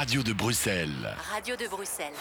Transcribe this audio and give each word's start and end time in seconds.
radio 0.00 0.22
de 0.22 0.32
Bruxelles. 0.32 1.14
Radio 1.30 1.56
de 1.56 1.68
Bruxelles. 1.68 2.14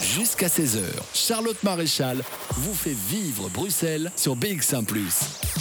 Jusqu'à 0.00 0.46
16h, 0.46 0.84
Charlotte 1.12 1.60
Maréchal 1.64 2.22
vous 2.50 2.72
fait 2.72 2.94
vivre 2.94 3.48
Bruxelles 3.48 4.12
sur 4.14 4.36
BX1⁇ 4.36 4.84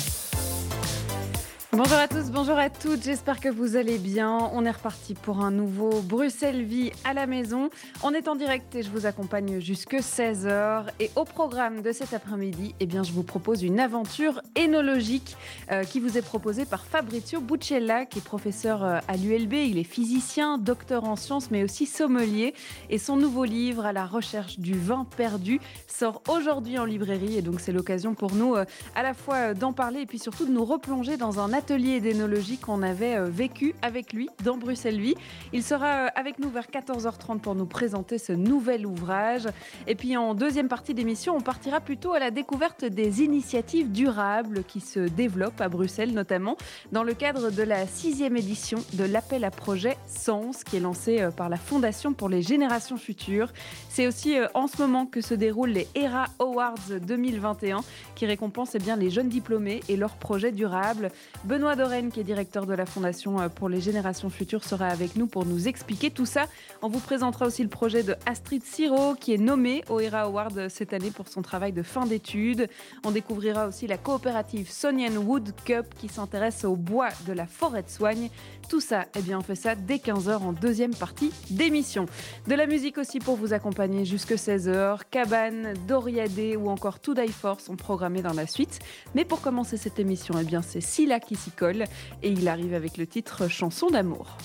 Bonjour 1.75 1.97
à 1.97 2.07
tous, 2.07 2.29
bonjour 2.29 2.55
à 2.59 2.69
toutes, 2.69 3.01
j'espère 3.01 3.39
que 3.39 3.49
vous 3.49 3.75
allez 3.75 3.97
bien. 3.97 4.37
On 4.53 4.63
est 4.63 4.69
reparti 4.69 5.15
pour 5.15 5.39
un 5.39 5.49
nouveau 5.49 6.01
Bruxelles 6.03 6.61
Vie 6.61 6.91
à 7.03 7.15
la 7.15 7.25
maison. 7.25 7.71
On 8.03 8.13
est 8.13 8.27
en 8.27 8.35
direct 8.35 8.75
et 8.75 8.83
je 8.83 8.91
vous 8.91 9.07
accompagne 9.07 9.59
jusque 9.59 9.95
16h. 9.95 10.89
Et 10.99 11.09
au 11.15 11.25
programme 11.25 11.81
de 11.81 11.91
cet 11.91 12.13
après-midi, 12.13 12.75
eh 12.79 12.85
bien, 12.85 13.01
je 13.01 13.11
vous 13.11 13.23
propose 13.23 13.63
une 13.63 13.79
aventure 13.79 14.39
énologique 14.55 15.35
euh, 15.71 15.83
qui 15.83 15.99
vous 15.99 16.15
est 16.15 16.21
proposée 16.21 16.65
par 16.65 16.85
Fabrizio 16.85 17.41
Buccella, 17.41 18.05
qui 18.05 18.19
est 18.19 18.23
professeur 18.23 18.83
euh, 18.83 18.99
à 19.07 19.17
l'ULB. 19.17 19.53
Il 19.53 19.79
est 19.79 19.83
physicien, 19.83 20.59
docteur 20.59 21.05
en 21.05 21.15
sciences, 21.15 21.49
mais 21.49 21.63
aussi 21.63 21.87
sommelier. 21.87 22.53
Et 22.91 22.99
son 22.99 23.17
nouveau 23.17 23.45
livre, 23.45 23.87
À 23.87 23.93
la 23.93 24.05
recherche 24.05 24.59
du 24.59 24.77
vin 24.77 25.07
perdu, 25.17 25.59
sort 25.87 26.21
aujourd'hui 26.29 26.77
en 26.77 26.85
librairie. 26.85 27.35
Et 27.35 27.41
donc, 27.41 27.59
c'est 27.59 27.71
l'occasion 27.71 28.13
pour 28.13 28.35
nous 28.35 28.53
euh, 28.53 28.65
à 28.93 29.01
la 29.01 29.15
fois 29.15 29.55
d'en 29.55 29.73
parler 29.73 30.01
et 30.01 30.05
puis 30.05 30.19
surtout 30.19 30.45
de 30.45 30.51
nous 30.51 30.65
replonger 30.65 31.17
dans 31.17 31.39
un 31.39 31.51
atelier 31.63 32.01
d'énologie 32.01 32.57
qu'on 32.57 32.83
avait 32.83 33.15
euh, 33.15 33.29
vécu 33.29 33.73
avec 33.81 34.11
lui 34.11 34.29
dans 34.43 34.57
Bruxelles 34.57 34.99
Vie. 34.99 35.15
Il 35.53 35.63
sera 35.63 35.87
euh, 35.87 36.07
avec 36.13 36.37
nous 36.37 36.49
vers 36.49 36.65
14h30 36.65 37.39
pour 37.39 37.55
nous 37.55 37.65
présenter 37.65 38.17
ce 38.17 38.33
nouvel 38.33 38.85
ouvrage. 38.85 39.47
Et 39.87 39.95
puis 39.95 40.17
en 40.17 40.33
deuxième 40.33 40.67
partie 40.67 40.93
d'émission, 40.93 41.37
on 41.37 41.39
partira 41.39 41.79
plutôt 41.79 42.11
à 42.11 42.19
la 42.19 42.31
découverte 42.31 42.83
des 42.83 43.21
initiatives 43.21 43.93
durables 43.93 44.65
qui 44.65 44.81
se 44.81 44.99
développent 44.99 45.61
à 45.61 45.69
Bruxelles, 45.69 46.11
notamment 46.11 46.57
dans 46.91 47.03
le 47.03 47.13
cadre 47.13 47.49
de 47.49 47.63
la 47.63 47.87
sixième 47.87 48.35
édition 48.35 48.79
de 48.95 49.05
l'appel 49.05 49.45
à 49.45 49.49
projet 49.49 49.95
Sens 50.05 50.65
qui 50.65 50.75
est 50.75 50.81
lancé 50.81 51.21
euh, 51.21 51.31
par 51.31 51.47
la 51.47 51.55
Fondation 51.55 52.11
pour 52.11 52.27
les 52.27 52.41
générations 52.41 52.97
futures. 52.97 53.53
C'est 53.87 54.05
aussi 54.05 54.35
en 54.53 54.67
ce 54.67 54.81
moment 54.81 55.05
que 55.05 55.21
se 55.21 55.33
déroulent 55.33 55.69
les 55.69 55.87
ERA 55.95 56.25
Awards 56.39 56.99
2021 57.07 57.79
qui 58.15 58.25
récompensent 58.25 58.75
eh 58.75 58.79
bien, 58.79 58.97
les 58.97 59.09
jeunes 59.09 59.29
diplômés 59.29 59.79
et 59.87 59.95
leurs 59.95 60.17
projets 60.17 60.51
durables. 60.51 61.09
Benoît 61.53 61.75
Dorène, 61.75 62.09
qui 62.09 62.19
est 62.19 62.23
directeur 62.23 62.65
de 62.65 62.73
la 62.73 62.87
Fondation 62.87 63.39
euh, 63.39 63.47
pour 63.47 63.69
les 63.69 63.79
générations 63.79 64.31
futures, 64.31 64.63
sera 64.63 64.87
avec 64.87 65.15
nous 65.15 65.27
pour 65.27 65.45
nous 65.45 65.67
expliquer 65.67 66.09
tout 66.09 66.25
ça. 66.25 66.47
On 66.81 66.87
vous 66.87 66.99
présentera 66.99 67.45
aussi 67.45 67.61
le 67.61 67.69
projet 67.69 68.01
de 68.01 68.15
Astrid 68.25 68.63
Siro, 68.63 69.13
qui 69.13 69.35
est 69.35 69.37
nommée 69.37 69.83
au 69.87 69.99
ERA 69.99 70.21
Award 70.21 70.67
cette 70.69 70.93
année 70.93 71.11
pour 71.11 71.27
son 71.27 71.43
travail 71.43 71.71
de 71.71 71.83
fin 71.83 72.07
d'études. 72.07 72.67
On 73.05 73.11
découvrira 73.11 73.67
aussi 73.67 73.85
la 73.85 73.99
coopérative 73.99 74.67
Sonian 74.67 75.15
Wood 75.17 75.53
Cup, 75.63 75.85
qui 75.99 76.07
s'intéresse 76.07 76.65
au 76.65 76.75
bois 76.75 77.09
de 77.27 77.33
la 77.33 77.45
forêt 77.45 77.83
de 77.83 77.89
soigne. 77.89 78.31
Tout 78.67 78.81
ça, 78.81 79.05
eh 79.15 79.21
bien, 79.21 79.37
on 79.37 79.43
fait 79.43 79.53
ça 79.53 79.75
dès 79.75 79.97
15h 79.97 80.37
en 80.37 80.53
deuxième 80.53 80.95
partie 80.95 81.31
d'émission. 81.51 82.07
De 82.47 82.55
la 82.55 82.65
musique 82.65 82.97
aussi 82.97 83.19
pour 83.19 83.35
vous 83.35 83.53
accompagner 83.53 84.05
jusque 84.05 84.31
16h. 84.31 85.01
Cabane, 85.11 85.73
Doriadé 85.87 86.55
ou 86.55 86.69
encore 86.69 86.99
To 86.99 87.13
Die 87.13 87.27
For 87.27 87.59
sont 87.59 87.75
programmés 87.75 88.23
dans 88.23 88.33
la 88.33 88.47
suite. 88.47 88.79
Mais 89.13 89.25
pour 89.25 89.41
commencer 89.41 89.77
cette 89.77 89.99
émission, 89.99 90.33
eh 90.41 90.43
bien, 90.43 90.63
c'est 90.63 90.81
Silla 90.81 91.19
qui 91.19 91.35
s'y 91.43 91.51
colle 91.51 91.83
et 92.21 92.29
il 92.29 92.47
arrive 92.47 92.73
avec 92.73 92.97
le 92.97 93.05
titre 93.05 93.47
Chanson 93.47 93.87
d'amour. 93.87 94.37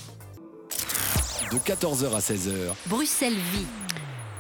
De 1.52 1.58
14h 1.58 2.14
à 2.14 2.18
16h. 2.18 2.74
Bruxelles 2.86 3.32
vit. 3.52 3.66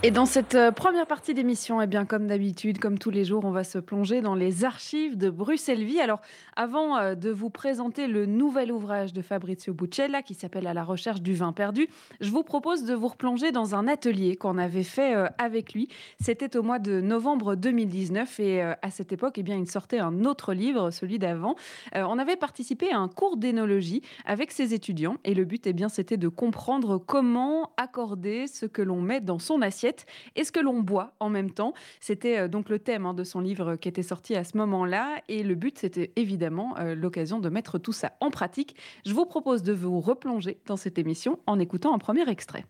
Et 0.04 0.12
dans 0.12 0.26
cette 0.26 0.54
euh, 0.54 0.70
première 0.70 1.08
partie 1.08 1.34
d'émission, 1.34 1.82
eh 1.82 1.88
bien, 1.88 2.04
comme 2.04 2.28
d'habitude, 2.28 2.78
comme 2.78 3.00
tous 3.00 3.10
les 3.10 3.24
jours, 3.24 3.44
on 3.44 3.50
va 3.50 3.64
se 3.64 3.80
plonger 3.80 4.20
dans 4.20 4.36
les 4.36 4.64
archives 4.64 5.18
de 5.18 5.28
Bruxelles 5.28 5.82
Vie. 5.82 5.98
Alors, 5.98 6.20
avant 6.54 6.96
euh, 6.96 7.16
de 7.16 7.30
vous 7.30 7.50
présenter 7.50 8.06
le 8.06 8.24
nouvel 8.24 8.70
ouvrage 8.70 9.12
de 9.12 9.22
Fabrizio 9.22 9.74
Buccella 9.74 10.22
qui 10.22 10.34
s'appelle 10.34 10.68
À 10.68 10.72
la 10.72 10.84
recherche 10.84 11.20
du 11.20 11.34
vin 11.34 11.52
perdu, 11.52 11.88
je 12.20 12.30
vous 12.30 12.44
propose 12.44 12.84
de 12.84 12.94
vous 12.94 13.08
replonger 13.08 13.50
dans 13.50 13.74
un 13.74 13.88
atelier 13.88 14.36
qu'on 14.36 14.56
avait 14.56 14.84
fait 14.84 15.16
euh, 15.16 15.26
avec 15.36 15.72
lui. 15.72 15.88
C'était 16.20 16.56
au 16.56 16.62
mois 16.62 16.78
de 16.78 17.00
novembre 17.00 17.56
2019 17.56 18.38
et 18.38 18.62
à 18.62 18.90
cette 18.92 19.10
époque, 19.10 19.34
eh 19.38 19.42
bien, 19.42 19.56
il 19.56 19.68
sortait 19.68 19.98
un 19.98 20.24
autre 20.24 20.54
livre, 20.54 20.92
celui 20.92 21.18
d'avant. 21.18 21.56
On 21.94 22.18
avait 22.18 22.36
participé 22.36 22.92
à 22.92 22.98
un 22.98 23.08
cours 23.08 23.36
d'énologie 23.36 24.02
avec 24.26 24.52
ses 24.52 24.74
étudiants 24.74 25.16
et 25.24 25.34
le 25.34 25.44
but, 25.44 25.66
eh 25.66 25.72
bien, 25.72 25.88
c'était 25.88 26.16
de 26.16 26.28
comprendre 26.28 26.98
comment 26.98 27.72
accorder 27.76 28.46
ce 28.46 28.66
que 28.66 28.82
l'on 28.82 29.00
met 29.00 29.20
dans 29.20 29.40
son 29.40 29.60
assiette 29.60 29.87
est 30.36 30.44
ce 30.44 30.52
que 30.52 30.60
l'on 30.60 30.80
boit 30.80 31.12
en 31.20 31.28
même 31.28 31.50
temps. 31.50 31.74
C'était 32.00 32.38
euh, 32.38 32.48
donc 32.48 32.68
le 32.68 32.78
thème 32.78 33.06
hein, 33.06 33.14
de 33.14 33.24
son 33.24 33.40
livre 33.40 33.76
qui 33.76 33.88
était 33.88 34.02
sorti 34.02 34.34
à 34.34 34.44
ce 34.44 34.56
moment-là. 34.56 35.22
Et 35.28 35.42
le 35.42 35.54
but, 35.54 35.78
c'était 35.78 36.12
évidemment 36.16 36.76
euh, 36.78 36.94
l'occasion 36.94 37.38
de 37.38 37.48
mettre 37.48 37.78
tout 37.78 37.92
ça 37.92 38.12
en 38.20 38.30
pratique. 38.30 38.76
Je 39.06 39.12
vous 39.12 39.26
propose 39.26 39.62
de 39.62 39.72
vous 39.72 40.00
replonger 40.00 40.58
dans 40.66 40.76
cette 40.76 40.98
émission 40.98 41.38
en 41.46 41.58
écoutant 41.58 41.94
un 41.94 41.98
premier 41.98 42.28
extrait. 42.28 42.64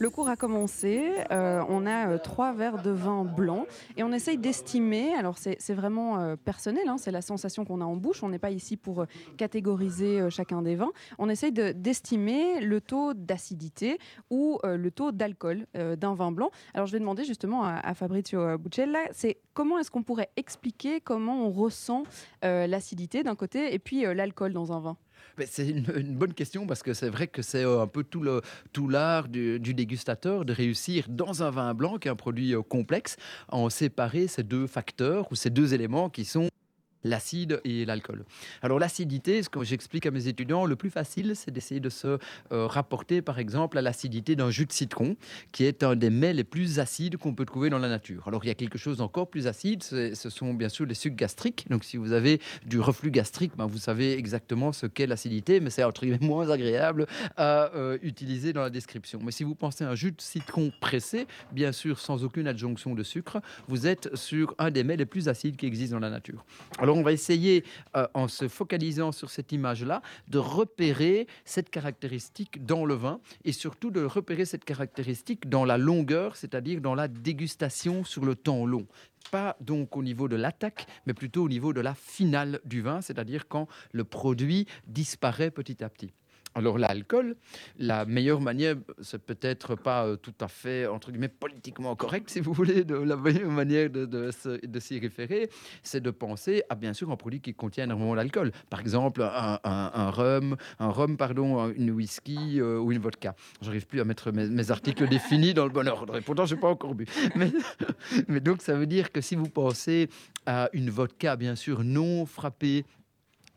Le 0.00 0.08
cours 0.08 0.30
a 0.30 0.36
commencé. 0.36 1.12
Euh, 1.30 1.62
on 1.68 1.84
a 1.84 2.08
euh, 2.08 2.18
trois 2.18 2.54
verres 2.54 2.80
de 2.82 2.88
vin 2.90 3.22
blanc 3.22 3.66
et 3.98 4.02
on 4.02 4.10
essaye 4.12 4.38
d'estimer. 4.38 5.12
Alors 5.12 5.36
c'est 5.36 5.74
vraiment 5.74 6.18
euh, 6.18 6.36
personnel, 6.36 6.88
hein, 6.88 6.96
c'est 6.96 7.10
la 7.10 7.20
sensation 7.20 7.66
qu'on 7.66 7.82
a 7.82 7.84
en 7.84 7.96
bouche. 7.96 8.22
On 8.22 8.30
n'est 8.30 8.38
pas 8.38 8.50
ici 8.50 8.78
pour 8.78 9.04
catégoriser 9.36 10.30
chacun 10.30 10.62
des 10.62 10.74
vins. 10.74 10.92
On 11.18 11.28
essaye 11.28 11.52
d'estimer 11.52 12.62
le 12.62 12.80
taux 12.80 13.12
d'acidité 13.12 13.98
ou 14.30 14.58
le 14.64 14.90
taux 14.90 15.12
d'alcool 15.12 15.66
d'un 15.74 16.14
vin 16.14 16.32
blanc. 16.32 16.50
Alors 16.72 16.86
je 16.86 16.92
vais 16.92 16.98
demander 16.98 17.24
justement 17.24 17.64
à, 17.64 17.92
Fabrizio 17.92 18.56
Buccella, 18.56 19.00
c'est 19.12 19.36
comment 19.52 19.78
est-ce 19.78 19.90
qu'on 19.90 20.02
pourrait 20.02 20.30
expliquer 20.36 21.02
comment 21.02 21.44
on 21.44 21.50
ressent 21.50 22.04
l'acidité 22.42 23.22
d'un 23.22 23.34
côté 23.34 23.74
et 23.74 23.78
puis 23.78 24.02
l'alcool 24.14 24.54
dans 24.54 24.72
un 24.72 24.80
vin? 24.80 24.96
C'est 25.46 25.68
une, 25.68 26.14
bonne 26.16 26.34
question 26.34 26.66
parce 26.66 26.82
que 26.82 26.94
c'est 26.94 27.08
vrai 27.08 27.26
que 27.26 27.42
c'est 27.42 27.64
euh, 27.64 27.82
un 27.82 27.86
peu 27.86 28.04
tout 28.04 28.88
l'art 28.88 29.28
du, 29.28 29.58
du, 29.58 29.74
dégustateur 29.74 30.44
de 30.44 30.52
réussir 30.52 31.06
dans 31.08 31.42
un 31.42 31.50
vin 31.50 31.74
blanc, 31.74 31.98
qui 31.98 32.08
est 32.08 32.10
un 32.10 32.16
produit 32.16 32.54
euh, 32.54 32.62
complexe, 32.62 33.16
en 33.48 33.70
séparer 33.70 34.26
ces 34.26 34.42
deux 34.42 34.66
facteurs 34.66 35.30
ou 35.30 35.34
ces 35.34 35.50
deux 35.50 35.74
éléments 35.74 36.10
qui 36.10 36.24
sont 36.24 36.48
l'acide 37.04 37.60
et 37.64 37.84
l'alcool. 37.84 38.24
Alors 38.62 38.78
l'acidité, 38.78 39.42
ce 39.42 39.48
que 39.48 39.62
j'explique 39.64 40.06
à 40.06 40.10
mes 40.10 40.28
étudiants, 40.28 40.66
le 40.66 40.76
plus 40.76 40.90
facile, 40.90 41.32
c'est 41.34 41.50
d'essayer 41.50 41.80
de 41.80 41.88
se 41.88 42.18
euh, 42.52 42.66
rapporter 42.66 43.22
par 43.22 43.38
exemple 43.38 43.78
à 43.78 43.82
l'acidité 43.82 44.36
d'un 44.36 44.50
jus 44.50 44.66
de 44.66 44.72
citron, 44.72 45.16
qui 45.52 45.64
est 45.64 45.82
un 45.82 45.96
des 45.96 46.10
mets 46.10 46.32
les 46.32 46.44
plus 46.44 46.78
acides 46.78 47.16
qu'on 47.16 47.34
peut 47.34 47.44
trouver 47.44 47.70
dans 47.70 47.78
la 47.78 47.88
nature. 47.88 48.24
Alors 48.26 48.44
il 48.44 48.48
y 48.48 48.50
a 48.50 48.54
quelque 48.54 48.78
chose 48.78 49.00
encore 49.00 49.28
plus 49.28 49.46
acide, 49.46 49.82
ce 49.82 50.30
sont 50.30 50.54
bien 50.54 50.68
sûr 50.68 50.86
les 50.86 50.94
sucs 50.94 51.16
gastriques. 51.16 51.66
Donc 51.70 51.84
si 51.84 51.96
vous 51.96 52.12
avez 52.12 52.40
du 52.66 52.80
reflux 52.80 53.10
gastrique, 53.10 53.52
ben, 53.56 53.66
vous 53.66 53.78
savez 53.78 54.12
exactement 54.18 54.72
ce 54.72 54.86
qu'est 54.86 55.06
l'acidité, 55.06 55.60
mais 55.60 55.70
c'est 55.70 55.84
entre 55.84 56.02
guillemets 56.02 56.18
moins 56.26 56.50
agréable 56.50 57.06
à 57.36 57.74
euh, 57.74 57.98
utiliser 58.02 58.52
dans 58.52 58.62
la 58.62 58.70
description. 58.70 59.20
Mais 59.22 59.32
si 59.32 59.44
vous 59.44 59.54
pensez 59.54 59.84
à 59.84 59.90
un 59.90 59.94
jus 59.94 60.12
de 60.12 60.20
citron 60.20 60.72
pressé, 60.80 61.26
bien 61.52 61.72
sûr 61.72 61.98
sans 61.98 62.24
aucune 62.24 62.46
adjonction 62.46 62.94
de 62.94 63.02
sucre, 63.02 63.40
vous 63.68 63.86
êtes 63.86 64.14
sur 64.16 64.54
un 64.58 64.70
des 64.70 64.84
mets 64.84 64.96
les 64.96 65.06
plus 65.06 65.28
acides 65.28 65.56
qui 65.56 65.66
existent 65.66 65.96
dans 65.96 66.00
la 66.00 66.10
nature. 66.10 66.44
Alors 66.78 66.89
on 66.96 67.02
va 67.02 67.12
essayer, 67.12 67.64
euh, 67.96 68.06
en 68.14 68.28
se 68.28 68.48
focalisant 68.48 69.12
sur 69.12 69.30
cette 69.30 69.52
image-là, 69.52 70.02
de 70.28 70.38
repérer 70.38 71.26
cette 71.44 71.70
caractéristique 71.70 72.64
dans 72.64 72.84
le 72.84 72.94
vin 72.94 73.20
et 73.44 73.52
surtout 73.52 73.90
de 73.90 74.02
repérer 74.04 74.44
cette 74.44 74.64
caractéristique 74.64 75.48
dans 75.48 75.64
la 75.64 75.78
longueur, 75.78 76.36
c'est-à-dire 76.36 76.80
dans 76.80 76.94
la 76.94 77.08
dégustation 77.08 78.04
sur 78.04 78.24
le 78.24 78.34
temps 78.34 78.66
long 78.66 78.86
pas 79.30 79.56
donc 79.60 79.96
au 79.96 80.02
niveau 80.02 80.28
de 80.28 80.36
l'attaque, 80.36 80.86
mais 81.06 81.14
plutôt 81.14 81.44
au 81.44 81.48
niveau 81.48 81.72
de 81.72 81.80
la 81.80 81.94
finale 81.94 82.60
du 82.64 82.82
vin, 82.82 83.00
c'est-à-dire 83.00 83.48
quand 83.48 83.68
le 83.92 84.04
produit 84.04 84.66
disparaît 84.86 85.50
petit 85.50 85.84
à 85.84 85.88
petit. 85.88 86.12
Alors 86.54 86.78
l'alcool, 86.78 87.36
la 87.78 88.04
meilleure 88.04 88.40
manière, 88.40 88.74
c'est 89.00 89.22
peut-être 89.24 89.76
pas 89.76 90.04
euh, 90.04 90.16
tout 90.16 90.34
à 90.40 90.48
fait, 90.48 90.86
entre 90.86 91.12
guillemets, 91.12 91.28
politiquement 91.28 91.94
correct, 91.94 92.28
si 92.28 92.40
vous 92.40 92.52
voulez, 92.52 92.82
de 92.82 92.96
la 92.96 93.16
meilleure 93.16 93.50
manière 93.50 93.88
de, 93.88 94.30
s'y 94.80 94.98
référer, 94.98 95.48
c'est 95.82 96.00
de 96.00 96.10
penser 96.10 96.64
à 96.68 96.74
bien 96.74 96.92
sûr 96.92 97.10
un 97.10 97.16
produit 97.16 97.40
qui 97.40 97.54
contient 97.54 97.84
énormément 97.84 98.16
d'alcool. 98.16 98.50
Par 98.68 98.80
exemple, 98.80 99.22
un, 99.22 99.60
un, 99.62 100.10
rhum, 100.10 100.56
un 100.80 100.88
rhum, 100.88 101.16
pardon, 101.16 101.72
une 101.76 101.92
whisky 101.92 102.60
euh, 102.60 102.78
ou 102.78 102.90
une 102.90 102.98
vodka. 102.98 103.36
J'arrive 103.62 103.86
plus 103.86 104.00
à 104.00 104.04
mettre 104.04 104.32
mes, 104.32 104.70
articles 104.70 105.08
définis 105.08 105.54
dans 105.54 105.64
le 105.64 105.70
bon 105.70 105.86
ordre, 105.88 106.16
et 106.16 106.20
pourtant 106.20 106.46
je 106.46 106.54
n'ai 106.54 106.60
pas 106.60 106.68
encore 106.68 106.94
bu. 106.94 107.06
Mais 108.28 108.40
donc 108.40 108.60
ça 108.60 108.74
veut 108.74 108.86
dire 108.86 109.12
que 109.12 109.20
si 109.20 109.36
vous 109.36 109.48
pensez 109.48 110.08
à 110.46 110.68
une 110.72 110.90
vodka, 110.90 111.36
bien 111.36 111.54
sûr, 111.54 111.84
non 111.84 112.26
frappée 112.26 112.84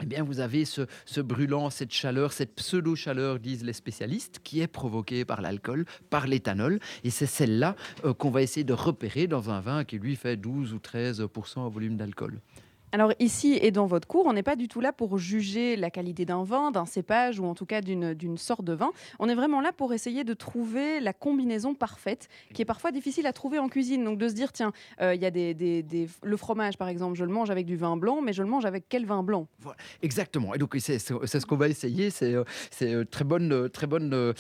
eh 0.01 0.05
bien, 0.05 0.23
vous 0.23 0.39
avez 0.39 0.65
ce, 0.65 1.21
brûlant, 1.21 1.69
cette 1.69 1.93
chaleur, 1.93 2.33
cette 2.33 2.55
pseudo-chaleur, 2.55 3.39
disent 3.39 3.63
les 3.63 3.73
spécialistes, 3.73 4.39
qui 4.43 4.61
est 4.61 4.67
provoquée 4.67 5.25
par 5.25 5.41
l'alcool, 5.41 5.85
par 6.09 6.27
l'éthanol. 6.27 6.79
Et 7.03 7.09
c'est 7.09 7.25
celle-là 7.25 7.75
euh, 8.03 8.13
qu'on 8.13 8.31
va 8.31 8.41
essayer 8.41 8.63
de 8.63 8.73
repérer 8.73 9.27
dans 9.27 9.49
un 9.49 9.61
vin 9.61 9.83
qui, 9.83 9.99
lui, 9.99 10.15
fait 10.15 10.35
12 10.35 10.73
ou 10.73 10.77
13% 10.77 11.59
au 11.61 11.69
volume 11.69 11.97
d'alcool. 11.97 12.39
Alors 12.93 13.11
ici 13.17 13.57
et 13.59 13.71
dans 13.71 13.87
votre 13.87 14.07
cours, 14.07 14.27
on 14.27 14.33
n'est 14.33 14.43
pas 14.43 14.55
du 14.55 14.67
tout 14.67 14.79
là 14.79 14.93
pour 14.93 15.17
juger 15.17 15.75
la 15.75 15.89
qualité 15.89 16.25
d'un 16.25 16.43
vin, 16.43 16.69
d'un 16.69 16.85
cépage 16.85 17.39
ou 17.39 17.45
en 17.45 17.55
tout 17.55 17.65
cas 17.65 17.81
d'une 17.81 18.37
sorte 18.37 18.63
de 18.63 18.73
vin. 18.73 18.91
On 19.17 19.27
est 19.27 19.33
vraiment 19.33 19.61
là 19.61 19.71
pour 19.73 19.93
essayer 19.93 20.23
de 20.23 20.35
trouver 20.35 20.99
la 20.99 21.11
combinaison 21.11 21.73
parfaite, 21.73 22.27
qui 22.53 22.61
est 22.61 22.65
parfois 22.65 22.91
difficile 22.91 23.25
à 23.25 23.33
trouver 23.33 23.57
en 23.57 23.67
cuisine. 23.67 24.03
Donc 24.03 24.19
de 24.19 24.27
se 24.27 24.35
dire, 24.35 24.51
tiens, 24.51 24.73
euh, 25.01 25.15
il 25.15 25.21
y 25.23 25.25
a 25.25 25.31
des, 25.31 25.83
le 26.21 26.37
fromage 26.37 26.77
par 26.77 26.87
exemple, 26.87 27.17
je 27.17 27.25
le 27.25 27.31
mange 27.31 27.49
avec 27.49 27.65
du 27.65 27.77
vin 27.77 27.97
blanc, 27.97 28.21
mais 28.21 28.31
je 28.31 28.43
le 28.43 28.49
mange 28.49 28.65
avec 28.65 28.85
quel 28.87 29.07
vin 29.07 29.23
blanc? 29.23 29.47
Voilà, 29.57 29.77
Exactement. 30.03 30.53
Et 30.53 30.59
donc 30.59 30.75
c'est 30.77 30.99
ce 30.99 31.45
qu'on 31.47 31.57
va 31.57 31.69
essayer. 31.69 32.11
C'est 32.11 32.35
euh, 32.35 32.43
c'est 32.69 32.93
euh, 32.93 33.05
très 33.05 33.25
bonne, 33.25 33.69
très 33.69 33.87
bonne 33.87 34.35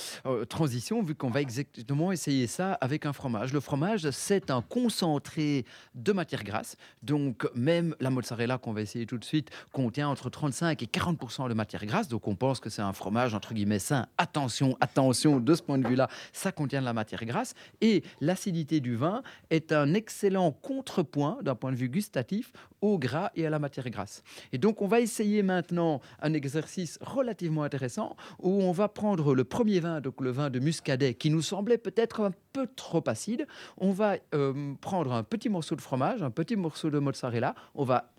transition 0.47 1.01
vu 1.01 1.15
qu'on 1.15 1.31
va 1.31 1.41
exactement 1.41 2.11
essayer 2.11 2.45
ça 2.45 2.73
avec 2.73 3.07
un 3.07 3.13
fromage. 3.13 3.51
Le 3.51 3.61
fromage, 3.61 4.11
c'est 4.11 4.51
un 4.51 4.61
concentré 4.61 5.65
de 5.95 6.11
matière 6.11 6.43
grasse. 6.43 6.75
Donc 7.01 7.49
même 7.55 7.95
la 7.99 8.11
mozzarella 8.11 8.42
là 8.47 8.57
qu'on 8.57 8.73
va 8.73 8.81
essayer 8.81 9.05
tout 9.05 9.17
de 9.17 9.25
suite 9.25 9.49
contient 9.71 10.09
entre 10.09 10.29
35 10.29 10.81
et 10.81 10.87
40 10.87 11.49
de 11.49 11.53
matière 11.53 11.85
grasse. 11.85 12.07
Donc 12.07 12.27
on 12.27 12.35
pense 12.35 12.59
que 12.59 12.69
c'est 12.69 12.81
un 12.81 12.93
fromage 12.93 13.33
entre 13.33 13.53
guillemets 13.53 13.79
sain. 13.79 14.07
Attention, 14.17 14.77
attention, 14.81 15.39
de 15.39 15.55
ce 15.55 15.61
point 15.61 15.77
de 15.77 15.87
vue-là, 15.87 16.09
ça 16.31 16.51
contient 16.51 16.81
de 16.81 16.85
la 16.85 16.93
matière 16.93 17.25
grasse. 17.25 17.53
Et 17.81 18.03
l'acidité 18.21 18.79
du 18.79 18.95
vin 18.95 19.23
est 19.49 19.71
un 19.71 19.93
excellent 19.93 20.51
contrepoint 20.51 21.37
d'un 21.41 21.55
point 21.55 21.71
de 21.71 21.77
vue 21.77 21.89
gustatif 21.89 22.51
au 22.81 22.99
gras 22.99 23.31
et 23.35 23.45
à 23.45 23.49
la 23.49 23.59
matière 23.59 23.89
grasse. 23.89 24.23
Et 24.51 24.57
donc 24.57 24.81
on 24.81 24.87
va 24.87 24.99
essayer 24.99 25.43
maintenant 25.43 26.01
un 26.21 26.33
exercice 26.33 26.99
relativement 27.01 27.63
intéressant 27.63 28.15
où 28.39 28.61
on 28.61 28.71
va 28.71 28.89
prendre 28.89 29.33
le 29.33 29.43
premier 29.43 29.79
vin, 29.79 30.01
donc 30.01 30.19
le 30.21 30.31
vin 30.31 30.49
de 30.49 30.59
muscadet, 30.59 31.13
qui 31.13 31.29
nous 31.29 31.41
semblait 31.41 31.77
peut-être 31.77 32.21
un 32.21 32.31
peu 32.51 32.67
trop 32.75 33.03
acide. 33.07 33.47
On 33.77 33.91
va 33.91 34.17
euh, 34.33 34.73
prendre 34.81 35.13
un 35.13 35.23
petit 35.23 35.49
morceau 35.49 35.75
de 35.75 35.81
fromage, 35.81 36.21
un 36.21 36.31
petit 36.31 36.55
morceau 36.55 36.89
de 36.89 36.99
mozzarella. 36.99 37.55
On 37.75 37.83
va 37.83 38.11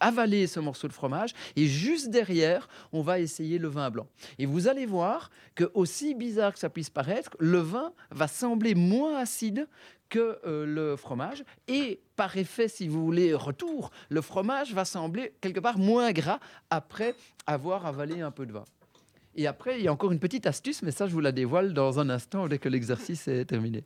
avaler 0.00 0.46
ce 0.46 0.60
morceau 0.60 0.88
de 0.88 0.92
fromage 0.92 1.30
et 1.54 1.66
juste 1.66 2.10
derrière, 2.10 2.68
on 2.92 3.02
va 3.02 3.20
essayer 3.20 3.58
le 3.58 3.68
vin 3.68 3.90
blanc. 3.90 4.06
Et 4.38 4.46
vous 4.46 4.68
allez 4.68 4.86
voir 4.86 5.30
que 5.54 5.70
aussi 5.74 6.14
bizarre 6.14 6.52
que 6.52 6.58
ça 6.58 6.70
puisse 6.70 6.90
paraître, 6.90 7.30
le 7.38 7.58
vin 7.58 7.92
va 8.10 8.28
sembler 8.28 8.74
moins 8.74 9.18
acide 9.18 9.68
que 10.08 10.38
euh, 10.46 10.64
le 10.66 10.96
fromage 10.96 11.44
et 11.66 12.00
par 12.14 12.36
effet, 12.36 12.68
si 12.68 12.88
vous 12.88 13.04
voulez, 13.04 13.34
retour, 13.34 13.90
le 14.08 14.20
fromage 14.20 14.72
va 14.72 14.84
sembler 14.84 15.34
quelque 15.40 15.60
part 15.60 15.78
moins 15.78 16.12
gras 16.12 16.38
après 16.70 17.14
avoir 17.46 17.86
avalé 17.86 18.20
un 18.20 18.30
peu 18.30 18.46
de 18.46 18.52
vin. 18.52 18.64
Et 19.34 19.46
après, 19.46 19.78
il 19.78 19.84
y 19.84 19.88
a 19.88 19.92
encore 19.92 20.12
une 20.12 20.18
petite 20.18 20.46
astuce, 20.46 20.82
mais 20.82 20.92
ça, 20.92 21.06
je 21.06 21.12
vous 21.12 21.20
la 21.20 21.32
dévoile 21.32 21.74
dans 21.74 22.00
un 22.00 22.08
instant 22.08 22.46
dès 22.48 22.58
que 22.58 22.70
l'exercice 22.70 23.28
est 23.28 23.44
terminé 23.44 23.84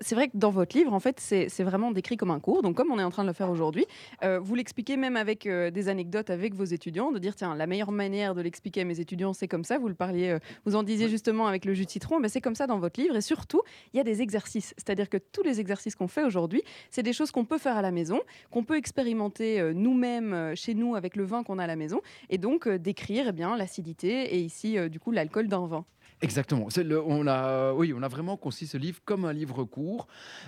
c'est 0.00 0.14
vrai 0.14 0.28
que 0.28 0.36
dans 0.36 0.50
votre 0.50 0.76
livre, 0.76 0.92
en 0.92 1.00
fait, 1.00 1.20
c'est 1.20 1.62
vraiment 1.62 1.90
décrit 1.92 2.16
comme 2.16 2.30
un 2.30 2.40
cours. 2.40 2.62
Donc, 2.62 2.76
comme 2.76 2.90
on 2.90 2.98
est 2.98 3.04
en 3.04 3.10
train 3.10 3.22
de 3.22 3.28
le 3.28 3.34
faire 3.34 3.50
aujourd'hui, 3.50 3.86
euh, 4.24 4.38
vous 4.38 4.54
l'expliquez 4.54 4.96
même 4.96 5.16
avec 5.16 5.46
euh, 5.46 5.70
des 5.70 5.88
anecdotes 5.88 6.30
avec 6.30 6.54
vos 6.54 6.64
étudiants, 6.64 7.12
de 7.12 7.18
dire 7.18 7.34
tiens, 7.36 7.54
la 7.54 7.66
meilleure 7.66 7.92
manière 7.92 8.34
de 8.34 8.40
l'expliquer 8.40 8.82
à 8.82 8.84
mes 8.84 9.00
étudiants, 9.00 9.32
c'est 9.32 9.48
comme 9.48 9.64
ça. 9.64 9.78
Vous 9.78 9.88
le 9.88 9.94
parliez, 9.94 10.30
euh, 10.30 10.38
vous 10.64 10.76
en 10.76 10.82
disiez 10.82 11.08
justement 11.08 11.46
avec 11.46 11.64
le 11.64 11.74
jus 11.74 11.84
de 11.84 11.90
citron, 11.90 12.20
mais 12.20 12.28
c'est 12.28 12.40
comme 12.40 12.54
ça 12.54 12.66
dans 12.66 12.78
votre 12.78 13.00
livre. 13.00 13.16
Et 13.16 13.20
surtout, 13.20 13.62
il 13.92 13.96
y 13.96 14.00
a 14.00 14.04
des 14.04 14.22
exercices. 14.22 14.74
C'est-à-dire 14.76 15.08
que 15.08 15.18
tous 15.18 15.42
les 15.42 15.60
exercices 15.60 15.94
qu'on 15.94 16.08
fait 16.08 16.24
aujourd'hui, 16.24 16.62
c'est 16.90 17.02
des 17.02 17.12
choses 17.12 17.30
qu'on 17.30 17.44
peut 17.44 17.58
faire 17.58 17.76
à 17.76 17.82
la 17.82 17.90
maison, 17.90 18.20
qu'on 18.50 18.64
peut 18.64 18.76
expérimenter 18.76 19.72
nous-mêmes 19.74 20.54
chez 20.54 20.74
nous 20.74 20.94
avec 20.94 21.16
le 21.16 21.24
vin 21.24 21.42
qu'on 21.42 21.58
a 21.58 21.64
à 21.64 21.66
la 21.66 21.76
maison, 21.76 22.00
et 22.30 22.38
donc 22.38 22.68
décrire 22.68 23.26
eh 23.28 23.32
bien 23.32 23.56
l'acidité 23.56 24.34
et 24.34 24.40
ici 24.40 24.76
du 24.88 25.00
coup 25.00 25.10
l'alcool 25.10 25.48
d'un 25.48 25.66
vin. 25.66 25.84
Exactement. 26.22 26.68
On 27.06 27.26
a, 27.26 27.74
oui, 27.74 27.92
on 27.94 28.02
a 28.02 28.08
vraiment 28.08 28.38
conçu 28.38 28.66
ce 28.66 28.78
livre 28.78 29.00
comme 29.04 29.26
un 29.26 29.34
livre 29.34 29.64
court. 29.64 30.06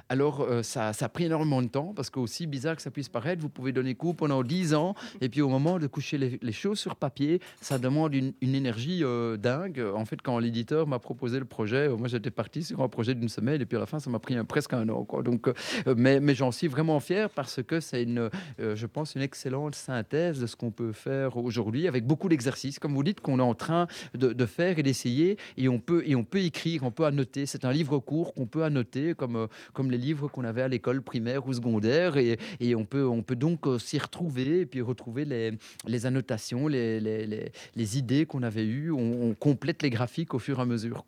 Alors, 0.09 0.41
euh, 0.41 0.63
ça, 0.63 0.93
a 0.99 1.09
pris 1.11 1.25
énormément 1.25 1.61
de 1.61 1.69
temps 1.69 1.93
parce 1.95 2.09
qu'aussi 2.09 2.47
bizarre 2.47 2.77
que 2.77 2.83
ça 2.83 2.91
puisse 2.91 3.11
paraître, 3.11 3.43
vous 3.43 3.51
pouvez 3.51 3.73
donner 3.73 3.95
cours 3.95 4.17
pendant 4.17 4.43
10 4.43 4.73
ans 4.75 4.95
et 5.21 5.29
puis 5.29 5.43
au 5.43 5.49
moment 5.49 5.79
de 5.79 5.87
coucher 5.87 6.17
les, 6.17 6.53
choses 6.53 6.79
sur 6.79 6.97
papier, 6.97 7.41
ça 7.61 7.79
demande 7.79 8.15
une, 8.15 8.33
énergie 8.41 9.05
euh, 9.05 9.37
dingue. 9.37 9.85
En 9.95 10.07
fait, 10.07 10.23
quand 10.23 10.39
l'éditeur 10.39 10.87
m'a 10.87 10.99
proposé 10.99 11.39
le 11.39 11.45
projet, 11.45 11.89
euh, 11.89 11.97
moi 11.97 12.09
j'étais 12.09 12.31
parti 12.31 12.63
sur 12.63 12.81
un 12.81 12.89
projet 12.89 13.15
d'une 13.15 13.29
semaine 13.29 13.61
et 13.61 13.67
puis 13.67 13.77
à 13.77 13.81
la 13.81 13.87
fin, 13.87 14.01
ça 14.01 14.09
m'a 14.09 14.19
pris 14.19 14.43
presque 14.45 14.73
un 14.73 14.89
an. 14.89 15.07
Donc, 15.23 15.49
mais, 15.97 16.35
j'en 16.35 16.51
suis 16.51 16.69
vraiment 16.69 16.99
fier 17.01 17.29
parce 17.29 17.63
que 17.63 17.81
c'est 17.81 18.05
une, 18.05 18.31
je 18.59 18.87
pense, 18.87 19.15
une 19.15 19.23
excellente 19.23 19.75
synthèse 19.75 20.41
de 20.41 20.47
ce 20.47 20.57
qu'on 20.57 20.71
peut 20.71 20.93
faire 20.93 21.37
aujourd'hui 21.37 21.89
avec 21.89 22.07
beaucoup 22.07 22.29
d'exercices, 22.29 22.79
comme 22.79 22.95
vous 22.95 23.05
dites, 23.05 23.21
qu'on 23.21 23.39
est 23.39 23.43
en 23.43 23.55
train 23.55 23.87
de, 24.15 24.47
faire 24.47 24.79
et 24.79 24.83
d'essayer 24.83 25.37
on 25.69 25.79
peut, 25.79 26.03
et 26.07 26.15
on 26.15 26.25
peut 26.25 26.41
écrire, 26.41 26.83
on 26.85 26.91
peut 26.91 27.05
annoter. 27.05 27.47
C'est 27.47 27.65
un 27.65 27.73
livre 27.73 27.99
court 27.99 28.35
qu'on 28.35 28.47
peut 28.47 28.65
annoter 28.65 29.15
comme, 29.15 29.37
euh, 29.37 29.47
comme 29.73 29.91
les 29.91 29.99
livres 29.99 30.29
qu'on 30.29 30.45
avait 30.45 30.63
à 30.63 30.69
l'école 30.69 31.03
primaire 31.03 31.47
ou 31.47 31.53
secondaire. 31.53 32.17
Et, 32.17 32.39
et, 32.61 32.75
on, 32.75 32.85
peut, 32.85 33.07
on 33.07 33.23
peut 33.23 33.37
donc 33.37 33.67
euh, 33.67 33.79
s'y 33.79 33.99
retrouver 33.99 34.61
et 34.61 34.67
puis 34.67 34.81
retrouver 34.81 35.25
les, 35.25 35.53
les 35.87 36.07
annotations, 36.07 36.69
les, 36.69 37.01
les, 37.01 37.51
les, 37.75 37.99
idées 37.99 38.27
qu'on 38.27 38.43
avait 38.43 38.65
eues. 38.65 38.91
On, 38.91 39.35
complète 39.35 39.83
les 39.83 39.91
graphiques 39.91 40.35
au 40.35 40.39
fur 40.39 40.59
et 40.59 40.63
à 40.63 40.65
mesure. 40.65 41.05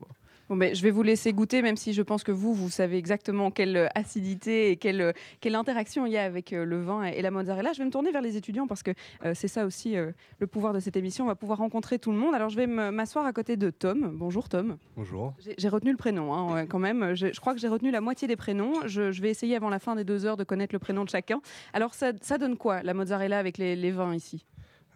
Bon, 0.50 0.56
ben, 0.56 0.74
je 0.74 0.82
vais 0.82 0.90
vous 0.90 1.04
laisser 1.04 1.32
goûter, 1.32 1.62
même 1.62 1.76
si 1.76 1.92
je 1.92 2.02
pense 2.02 2.24
que 2.24 2.32
vous, 2.32 2.52
vous 2.52 2.70
savez 2.70 2.98
exactement 2.98 3.52
quelle 3.52 3.76
euh, 3.76 3.86
acidité 3.94 4.72
et 4.72 4.76
quelle, 4.76 5.00
euh, 5.00 5.12
quelle 5.40 5.54
interaction 5.54 6.06
il 6.06 6.12
y 6.12 6.16
a 6.16 6.24
avec 6.24 6.52
euh, 6.52 6.64
le 6.64 6.82
vin 6.82 7.04
et 7.04 7.22
la 7.22 7.30
mozzarella. 7.30 7.72
Je 7.72 7.78
vais 7.78 7.84
me 7.84 7.92
tourner 7.92 8.10
vers 8.10 8.20
les 8.20 8.36
étudiants 8.36 8.66
parce 8.66 8.82
que 8.82 8.90
c'est 9.32 9.46
ça 9.46 9.64
aussi 9.64 9.94
le 9.94 10.46
pouvoir 10.48 10.72
de 10.72 10.80
cette 10.80 10.96
émission. 10.96 11.24
On 11.24 11.28
va 11.28 11.36
pouvoir 11.36 11.58
rencontrer 11.58 12.00
tout 12.00 12.10
le 12.10 12.16
monde. 12.16 12.34
Alors, 12.34 12.48
je 12.48 12.56
vais 12.56 12.66
m'asseoir 12.66 13.26
à 13.26 13.32
côté 13.32 13.56
de 13.56 13.70
Tom. 13.70 14.10
Bonjour, 14.16 14.48
Tom. 14.48 14.76
Bonjour. 14.96 15.34
J'ai 15.56 15.68
retenu 15.68 15.92
le 15.92 15.96
prénom, 15.96 16.34
hein, 16.34 16.66
quand 16.66 16.80
même. 16.80 17.14
Je, 17.14 17.28
crois 17.38 17.54
que 17.54 17.60
j'ai 17.60 17.68
retenu 17.68 17.92
la 17.92 18.00
moitié 18.00 18.26
des 18.26 18.36
prénoms. 18.36 18.72
Je, 18.86 19.20
vais 19.20 19.30
essayer 19.30 19.54
avant 19.54 19.70
la 19.70 19.78
fin 19.78 19.94
des 19.94 20.02
deux 20.02 20.26
heures 20.26 20.36
de 20.36 20.42
connaître 20.42 20.74
le 20.74 20.80
prénom 20.80 21.04
de 21.04 21.10
chacun. 21.10 21.40
Alors, 21.72 21.94
ça, 21.94 22.10
ça 22.22 22.38
donne 22.38 22.56
quoi, 22.56 22.82
la 22.82 22.92
mozzarella 22.92 23.38
avec 23.38 23.56
les, 23.56 23.76
les 23.76 23.92
vins 23.92 24.16
ici? 24.16 24.44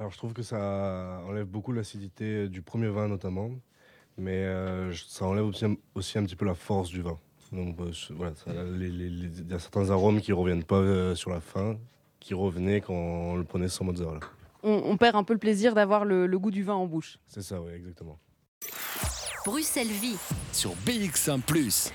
Alors 0.00 0.10
je 0.10 0.18
trouve 0.18 0.32
que 0.32 0.42
ça 0.42 1.20
enlève 1.24 1.46
beaucoup 1.46 1.70
l'acidité 1.70 2.48
du 2.48 2.62
premier 2.62 2.88
vin 2.88 3.06
notamment 3.06 3.50
mais 4.16 4.44
euh, 4.44 4.92
ça 5.08 5.26
enlève 5.26 5.44
aussi 5.44 5.64
un, 5.64 5.76
aussi 5.94 6.18
un, 6.18 6.24
petit 6.24 6.36
peu 6.36 6.44
la 6.44 6.54
force 6.54 6.90
du 6.90 7.02
vin. 7.02 7.18
Donc 7.52 7.78
euh, 7.80 7.92
voilà, 8.10 8.32
il 8.46 9.48
y 9.48 9.54
a 9.54 9.58
certains 9.58 9.90
arômes 9.90 10.20
qui 10.20 10.30
ne 10.30 10.36
reviennent 10.36 10.64
pas 10.64 10.76
euh, 10.76 11.14
sur 11.14 11.30
la 11.30 11.40
fin, 11.40 11.76
qui 12.20 12.34
revenaient 12.34 12.80
quand 12.80 12.94
on 12.94 13.36
le 13.36 13.44
prenait 13.44 13.68
sans 13.68 13.84
mozzarella. 13.84 14.20
On, 14.62 14.82
on 14.86 14.96
perd 14.96 15.16
un 15.16 15.24
peu 15.24 15.34
le 15.34 15.38
plaisir 15.38 15.74
d'avoir 15.74 16.04
le, 16.04 16.26
le, 16.26 16.38
goût 16.38 16.50
du 16.50 16.62
vin 16.62 16.74
en 16.74 16.86
bouche. 16.86 17.18
C'est 17.28 17.42
ça, 17.42 17.60
oui, 17.60 17.72
exactement. 17.72 18.18
Bruxelles 19.44 19.88
Vie 19.88 20.16
sur 20.52 20.70
BX1⁇ 20.86 21.42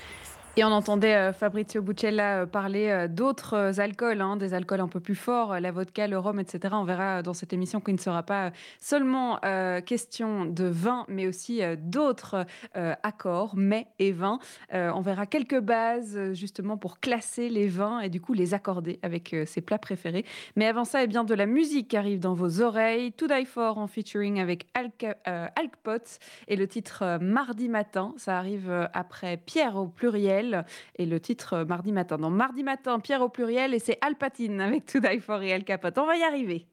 et 0.56 0.64
on 0.64 0.72
entendait 0.72 1.14
euh, 1.14 1.32
Fabrizio 1.32 1.80
Buccella 1.80 2.40
euh, 2.40 2.46
parler 2.46 2.88
euh, 2.88 3.06
d'autres 3.06 3.78
alcools, 3.78 4.20
hein, 4.20 4.36
des 4.36 4.52
alcools 4.52 4.80
un 4.80 4.88
peu 4.88 4.98
plus 4.98 5.14
forts, 5.14 5.60
la 5.60 5.70
vodka, 5.70 6.08
le 6.08 6.18
rhum, 6.18 6.40
etc. 6.40 6.74
On 6.76 6.82
verra 6.82 7.22
dans 7.22 7.34
cette 7.34 7.52
émission 7.52 7.80
qu'il 7.80 7.94
ne 7.94 8.00
sera 8.00 8.24
pas 8.24 8.50
seulement 8.80 9.38
question 9.86 10.44
de 10.44 10.64
vin, 10.64 11.04
mais 11.08 11.26
aussi 11.26 11.62
d'autres 11.78 12.46
accords, 12.74 13.56
mets 13.56 13.86
et 13.98 14.12
vins. 14.12 14.38
on 14.72 15.00
verra 15.00 15.26
quelques 15.26 15.60
bases 15.60 16.32
justement 16.32 16.76
pour 16.76 17.00
classer 17.00 17.48
les 17.48 17.68
vins 17.68 18.00
et 18.00 18.08
du 18.08 18.20
coup 18.20 18.32
les 18.32 18.54
accorder 18.54 18.98
avec 19.02 19.34
ses 19.46 19.60
plats 19.60 19.78
préférés. 19.78 20.24
Mais 20.56 20.66
avant 20.66 20.84
ça, 20.84 21.02
eh 21.02 21.06
bien, 21.06 21.24
de 21.24 21.34
la 21.34 21.46
musique 21.46 21.88
qui 21.88 21.96
arrive 21.96 22.20
dans 22.20 22.34
vos 22.34 22.60
oreilles. 22.60 23.12
To 23.12 23.26
Die 23.26 23.44
For 23.44 23.78
en 23.78 23.86
featuring 23.86 24.40
avec 24.40 24.66
Alk, 24.74 25.06
Alkpot 25.24 26.18
et 26.48 26.56
le 26.56 26.66
titre 26.66 27.18
Mardi 27.20 27.68
Matin. 27.68 28.14
Ça 28.16 28.38
arrive 28.38 28.70
après 28.92 29.36
Pierre 29.36 29.76
au 29.76 29.86
pluriel 29.86 30.49
et 30.96 31.06
le 31.06 31.20
titre 31.20 31.54
euh, 31.54 31.64
mardi 31.64 31.92
matin. 31.92 32.18
Dans 32.18 32.30
mardi 32.30 32.62
matin, 32.62 33.00
Pierre 33.00 33.22
au 33.22 33.28
pluriel 33.28 33.74
et 33.74 33.78
c'est 33.78 33.98
Alpatine 34.00 34.60
avec 34.60 34.86
To 34.86 35.00
Die 35.00 35.20
For 35.20 35.42
et 35.42 35.52
Al 35.52 35.64
Capote. 35.64 35.98
On 35.98 36.06
va 36.06 36.16
y 36.16 36.22
arriver. 36.22 36.66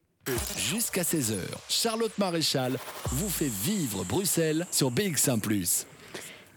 Jusqu'à 0.57 1.03
16h, 1.03 1.37
Charlotte 1.69 2.17
Maréchal 2.17 2.77
vous 3.11 3.29
fait 3.29 3.49
vivre 3.49 4.03
Bruxelles 4.03 4.67
sur 4.71 4.91
BX1⁇ 4.91 5.39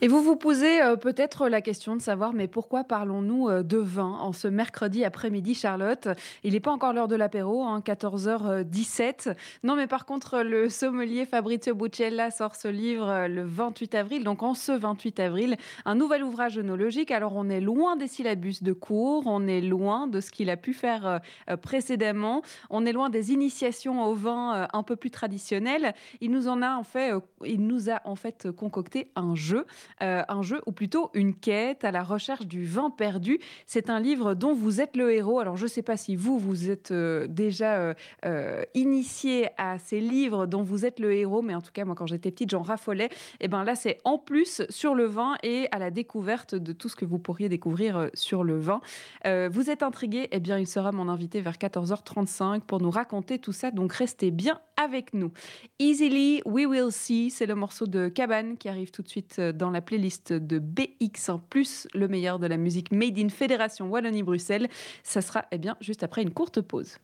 et 0.02 0.08
vous 0.08 0.22
vous 0.22 0.36
posez 0.36 0.80
euh, 0.80 0.96
peut-être 0.96 1.48
la 1.50 1.60
question 1.60 1.94
de 1.94 2.00
savoir, 2.00 2.32
mais 2.32 2.48
pourquoi 2.48 2.84
parlons-nous 2.84 3.50
euh, 3.50 3.62
de 3.62 3.76
vin 3.76 4.16
en 4.20 4.32
ce 4.32 4.48
mercredi 4.48 5.04
après-midi, 5.04 5.54
Charlotte? 5.54 6.08
Il 6.42 6.54
n'est 6.54 6.60
pas 6.60 6.70
encore 6.70 6.94
l'heure 6.94 7.06
de 7.06 7.16
l'apéro, 7.16 7.66
14h17. 7.66 9.28
Hein, 9.28 9.34
non, 9.62 9.76
mais 9.76 9.86
par 9.86 10.06
contre, 10.06 10.40
le 10.40 10.70
sommelier 10.70 11.26
Fabrizio 11.26 11.74
Buccella 11.74 12.30
sort 12.30 12.56
ce 12.56 12.68
livre 12.68 13.10
euh, 13.10 13.28
le 13.28 13.44
28 13.44 13.94
avril. 13.94 14.24
Donc, 14.24 14.42
en 14.42 14.54
ce 14.54 14.72
28 14.72 15.20
avril, 15.20 15.56
un 15.84 15.94
nouvel 15.96 16.24
ouvrage 16.24 16.56
œnologique. 16.56 17.10
Alors, 17.10 17.36
on 17.36 17.50
est 17.50 17.60
loin 17.60 17.96
des 17.96 18.08
syllabus 18.08 18.62
de 18.62 18.72
cours, 18.72 19.24
on 19.26 19.46
est 19.46 19.60
loin 19.60 20.06
de 20.06 20.22
ce 20.22 20.30
qu'il 20.30 20.48
a 20.48 20.56
pu 20.56 20.72
faire 20.72 21.20
précédemment, 21.62 22.42
on 22.70 22.86
est 22.86 22.92
loin 22.92 23.10
des 23.10 23.32
initiations 23.32 24.02
au 24.04 24.14
vin 24.14 24.68
un 24.72 24.82
peu 24.82 24.96
plus 24.96 25.10
traditionnelles. 25.10 25.94
Il 26.20 26.30
nous 26.30 26.48
en 26.48 26.62
a 26.62 26.76
en 26.76 26.84
fait, 26.84 27.12
il 27.44 27.66
nous 27.66 27.90
a 27.90 28.00
en 28.04 28.16
fait 28.16 28.50
concocté 28.50 29.10
un 29.14 29.34
jeu 29.34 29.66
euh, 30.02 30.22
un 30.28 30.42
jeu 30.42 30.60
ou 30.66 30.72
plutôt 30.72 31.10
une 31.14 31.34
quête 31.34 31.84
à 31.84 31.90
la 31.90 32.02
recherche 32.02 32.46
du 32.46 32.64
vin 32.64 32.90
perdu. 32.90 33.38
C'est 33.66 33.90
un 33.90 34.00
livre 34.00 34.34
dont 34.34 34.54
vous 34.54 34.80
êtes 34.80 34.96
le 34.96 35.12
héros. 35.12 35.40
Alors 35.40 35.56
je 35.56 35.64
ne 35.64 35.68
sais 35.68 35.82
pas 35.82 35.96
si 35.96 36.16
vous, 36.16 36.38
vous 36.38 36.70
êtes 36.70 36.90
euh, 36.90 37.26
déjà 37.26 37.94
euh, 38.24 38.62
initié 38.74 39.48
à 39.58 39.78
ces 39.78 40.00
livres 40.00 40.46
dont 40.46 40.62
vous 40.62 40.86
êtes 40.86 41.00
le 41.00 41.12
héros, 41.12 41.42
mais 41.42 41.54
en 41.54 41.60
tout 41.60 41.72
cas, 41.72 41.84
moi, 41.84 41.94
quand 41.94 42.06
j'étais 42.06 42.30
petite, 42.30 42.50
j'en 42.50 42.62
raffolais. 42.62 43.10
Et 43.40 43.48
bien 43.48 43.64
là, 43.64 43.74
c'est 43.74 44.00
en 44.04 44.18
plus 44.18 44.62
sur 44.70 44.94
le 44.94 45.04
vin 45.04 45.36
et 45.42 45.68
à 45.72 45.78
la 45.78 45.90
découverte 45.90 46.54
de 46.54 46.72
tout 46.72 46.88
ce 46.88 46.96
que 46.96 47.04
vous 47.04 47.18
pourriez 47.18 47.48
découvrir 47.48 48.10
sur 48.14 48.44
le 48.44 48.58
vin. 48.58 48.80
vous 49.24 49.70
êtes 49.70 49.82
intrigué? 49.82 50.28
Eh 50.32 50.40
bien, 50.40 50.58
il 50.58 50.66
sera 50.66 50.92
mon 50.92 51.08
invité 51.08 51.40
vers 51.40 51.54
14h35 51.54 52.60
pour 52.60 52.80
nous 52.80 52.90
raconter 52.90 53.38
tout 53.38 53.52
ça. 53.52 53.70
Donc 53.70 53.92
restez 53.92 54.30
bien 54.30 54.60
avec 54.76 55.14
nous. 55.14 55.32
Easily 55.78 56.42
We 56.44 56.66
Will 56.66 56.90
See, 56.90 57.30
c'est 57.30 57.46
le 57.46 57.54
morceau 57.54 57.86
de 57.86 58.08
Cabane 58.08 58.56
qui 58.56 58.68
arrive 58.68 58.90
tout 58.90 59.02
de 59.02 59.08
suite 59.08 59.40
dans 59.40 59.70
la 59.70 59.79
playlist 59.80 60.32
de 60.32 60.58
BX1+, 60.58 61.86
le 61.94 62.08
meilleur 62.08 62.38
de 62.38 62.46
la 62.46 62.56
musique 62.56 62.92
Made 62.92 63.18
in 63.18 63.28
Fédération 63.28 63.88
Wallonie-Bruxelles. 63.88 64.68
Ça 65.02 65.22
sera 65.22 65.44
eh 65.50 65.58
bien, 65.58 65.76
juste 65.80 66.02
après 66.02 66.22
une 66.22 66.30
courte 66.30 66.60
pause. 66.60 66.96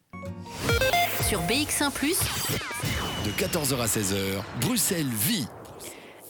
Sur 1.22 1.40
BX1+, 1.42 1.92
de 3.24 3.30
14h 3.30 3.80
à 3.80 3.86
16h, 3.86 4.42
Bruxelles 4.60 5.06
vit 5.06 5.48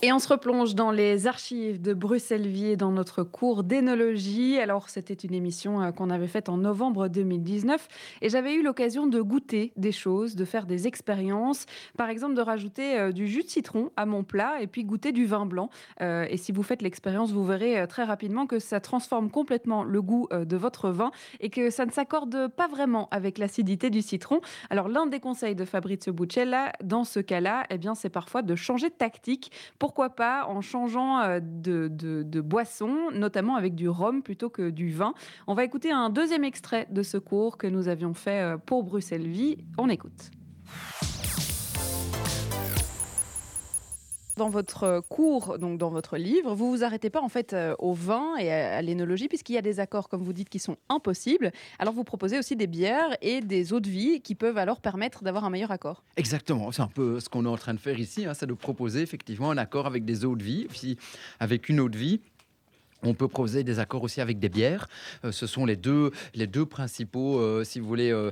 et 0.03 0.13
on 0.13 0.19
se 0.19 0.29
replonge 0.29 0.75
dans 0.75 0.91
les 0.91 1.27
archives 1.27 1.81
de 1.81 1.95
Bruxelles-Vie 1.95 2.77
dans 2.77 2.93
notre 2.93 3.23
cours 3.23 3.65
d'énologie. 3.65 4.59
Alors, 4.59 4.91
c'était 4.91 5.15
une 5.15 5.33
émission 5.33 5.81
euh, 5.81 5.91
qu'on 5.91 6.11
avait 6.11 6.27
faite 6.27 6.51
en 6.51 6.59
novembre 6.59 7.09
2019 7.09 7.89
et 8.21 8.29
j'avais 8.29 8.53
eu 8.53 8.63
l'occasion 8.63 9.07
de 9.07 9.23
goûter 9.23 9.73
des 9.77 9.93
choses, 9.93 10.37
de 10.37 10.45
faire 10.45 10.67
des 10.67 10.87
expériences. 10.87 11.65
Par 11.97 12.11
exemple, 12.11 12.35
de 12.35 12.43
rajouter 12.43 12.99
euh, 12.99 13.11
du 13.11 13.27
jus 13.27 13.43
de 13.43 13.49
citron 13.49 13.91
à 13.97 14.05
mon 14.05 14.23
plat 14.23 14.61
et 14.61 14.67
puis 14.67 14.85
goûter 14.85 15.13
du 15.13 15.25
vin 15.25 15.47
blanc. 15.47 15.71
Euh, 16.03 16.27
et 16.29 16.37
si 16.37 16.53
vous 16.53 16.63
faites 16.63 16.83
l'expérience, 16.83 17.33
vous 17.33 17.47
verrez 17.47 17.87
très 17.89 18.05
rapidement 18.05 18.47
que 18.47 18.59
ça 18.59 18.81
transforme 18.81 19.31
complètement 19.31 19.83
le 19.83 20.03
goût 20.03 20.29
de 20.31 20.57
votre 20.59 20.91
vin 20.91 21.11
et 21.41 21.49
que 21.49 21.71
ça 21.71 21.87
ne 21.87 21.91
s'accorde 21.91 22.49
pas 22.49 22.69
vraiment 22.69 23.09
avec 23.13 23.39
l'acidité 23.39 23.89
du 23.89 24.03
citron. 24.03 24.43
Alors, 24.69 24.89
l'un 24.89 25.07
des 25.07 25.21
conseils 25.21 25.55
de 25.55 25.65
Fabrizio 25.65 26.13
Buccella 26.13 26.73
dans 26.85 27.05
ce 27.05 27.21
cas-là, 27.21 27.65
eh 27.71 27.79
c'est 27.95 28.11
parfois 28.11 28.43
de 28.43 28.55
changer 28.57 28.91
de 28.91 28.95
tactique 28.95 29.51
pourquoi 29.87 30.11
pas 30.11 30.47
en 30.49 30.63
changeant 30.63 31.21
euh, 31.21 31.39
de, 31.41 32.41
boisson, 32.41 33.13
notamment 33.13 33.55
avec 33.55 33.77
du 33.77 33.89
rhum 33.89 34.21
plutôt 34.21 34.51
que 34.51 34.69
du 34.69 34.91
vin. 34.91 35.15
On 35.47 35.55
va 35.55 35.63
écouter 35.63 35.93
un 35.93 36.11
deuxième 36.11 36.43
extrait 36.43 36.89
de 36.91 37.05
ce 37.05 37.19
cours 37.19 37.57
que 37.57 37.69
nous 37.69 37.87
avions 37.87 38.13
fait 38.13 38.43
euh, 38.43 38.57
pour 38.57 38.83
Bruxelles 38.83 39.29
Vie. 39.29 39.59
On 39.79 39.89
écoute. 39.89 40.33
Dans 44.37 44.49
votre 44.49 45.03
cours, 45.09 45.59
donc 45.59 45.79
dans 45.79 45.91
votre 45.91 46.17
livre, 46.17 46.55
vous 46.55 46.71
vous 46.71 46.85
arrêtez 46.85 47.11
pas 47.11 47.21
en 47.21 47.29
fait 47.29 47.53
euh, 47.53 47.75
au 47.79 47.95
vin 47.95 48.37
et 48.37 48.53
à, 48.53 48.83
l'énologie, 48.83 49.29
puisqu'il 49.29 49.55
y 49.55 49.59
a 49.59 49.63
des 49.63 49.81
accords, 49.81 50.09
comme 50.09 50.23
vous 50.23 50.33
dites, 50.33 50.49
qui 50.49 50.59
sont 50.59 50.77
impossibles. 50.89 51.53
Alors 51.79 51.95
vous 51.95 52.05
proposez 52.05 52.39
aussi 52.39 52.57
des 52.57 52.67
bières 52.67 53.17
et 53.23 53.41
des 53.41 53.73
eaux 53.73 53.81
de 53.81 53.89
vie 53.89 54.21
qui 54.21 54.35
peuvent 54.35 54.59
alors 54.59 54.81
permettre 54.81 55.25
d'avoir 55.25 55.45
un 55.45 55.51
meilleur 55.51 55.71
accord. 55.71 56.03
Exactement, 56.17 56.73
c'est 56.73 56.83
un 56.83 56.89
peu 56.89 57.21
ce 57.21 57.29
qu'on 57.29 57.45
est 57.47 57.49
en 57.49 57.57
train 57.57 57.75
de 57.75 57.81
faire 57.81 57.99
ici, 57.99 58.27
hein, 58.27 58.35
c'est 58.35 58.47
de 58.47 58.55
proposer 58.55 59.03
effectivement 59.03 59.51
un 59.51 59.59
accord 59.59 59.87
avec 59.87 60.05
des 60.05 60.25
eaux 60.25 60.37
de 60.37 60.43
vie, 60.43 60.67
avec 61.41 61.69
une 61.69 61.81
eau 61.81 61.89
de 61.89 61.99
vie 61.99 62.21
on 63.07 63.15
peut 63.15 63.29
proposer 63.29 63.65
des 63.65 63.79
accords 63.79 64.03
aussi 64.03 64.21
avec 64.21 64.39
des 64.39 64.49
bières. 64.49 64.89
Euh, 65.25 65.33
ce 65.33 65.47
sont 65.47 65.65
les 65.65 65.77
deux, 65.77 66.11
les 66.35 66.47
deux 66.47 66.67
principaux, 66.67 67.39
euh, 67.39 67.65
si 67.65 67.81
vous 67.81 67.87
voulez, 67.87 68.11
euh, 68.11 68.31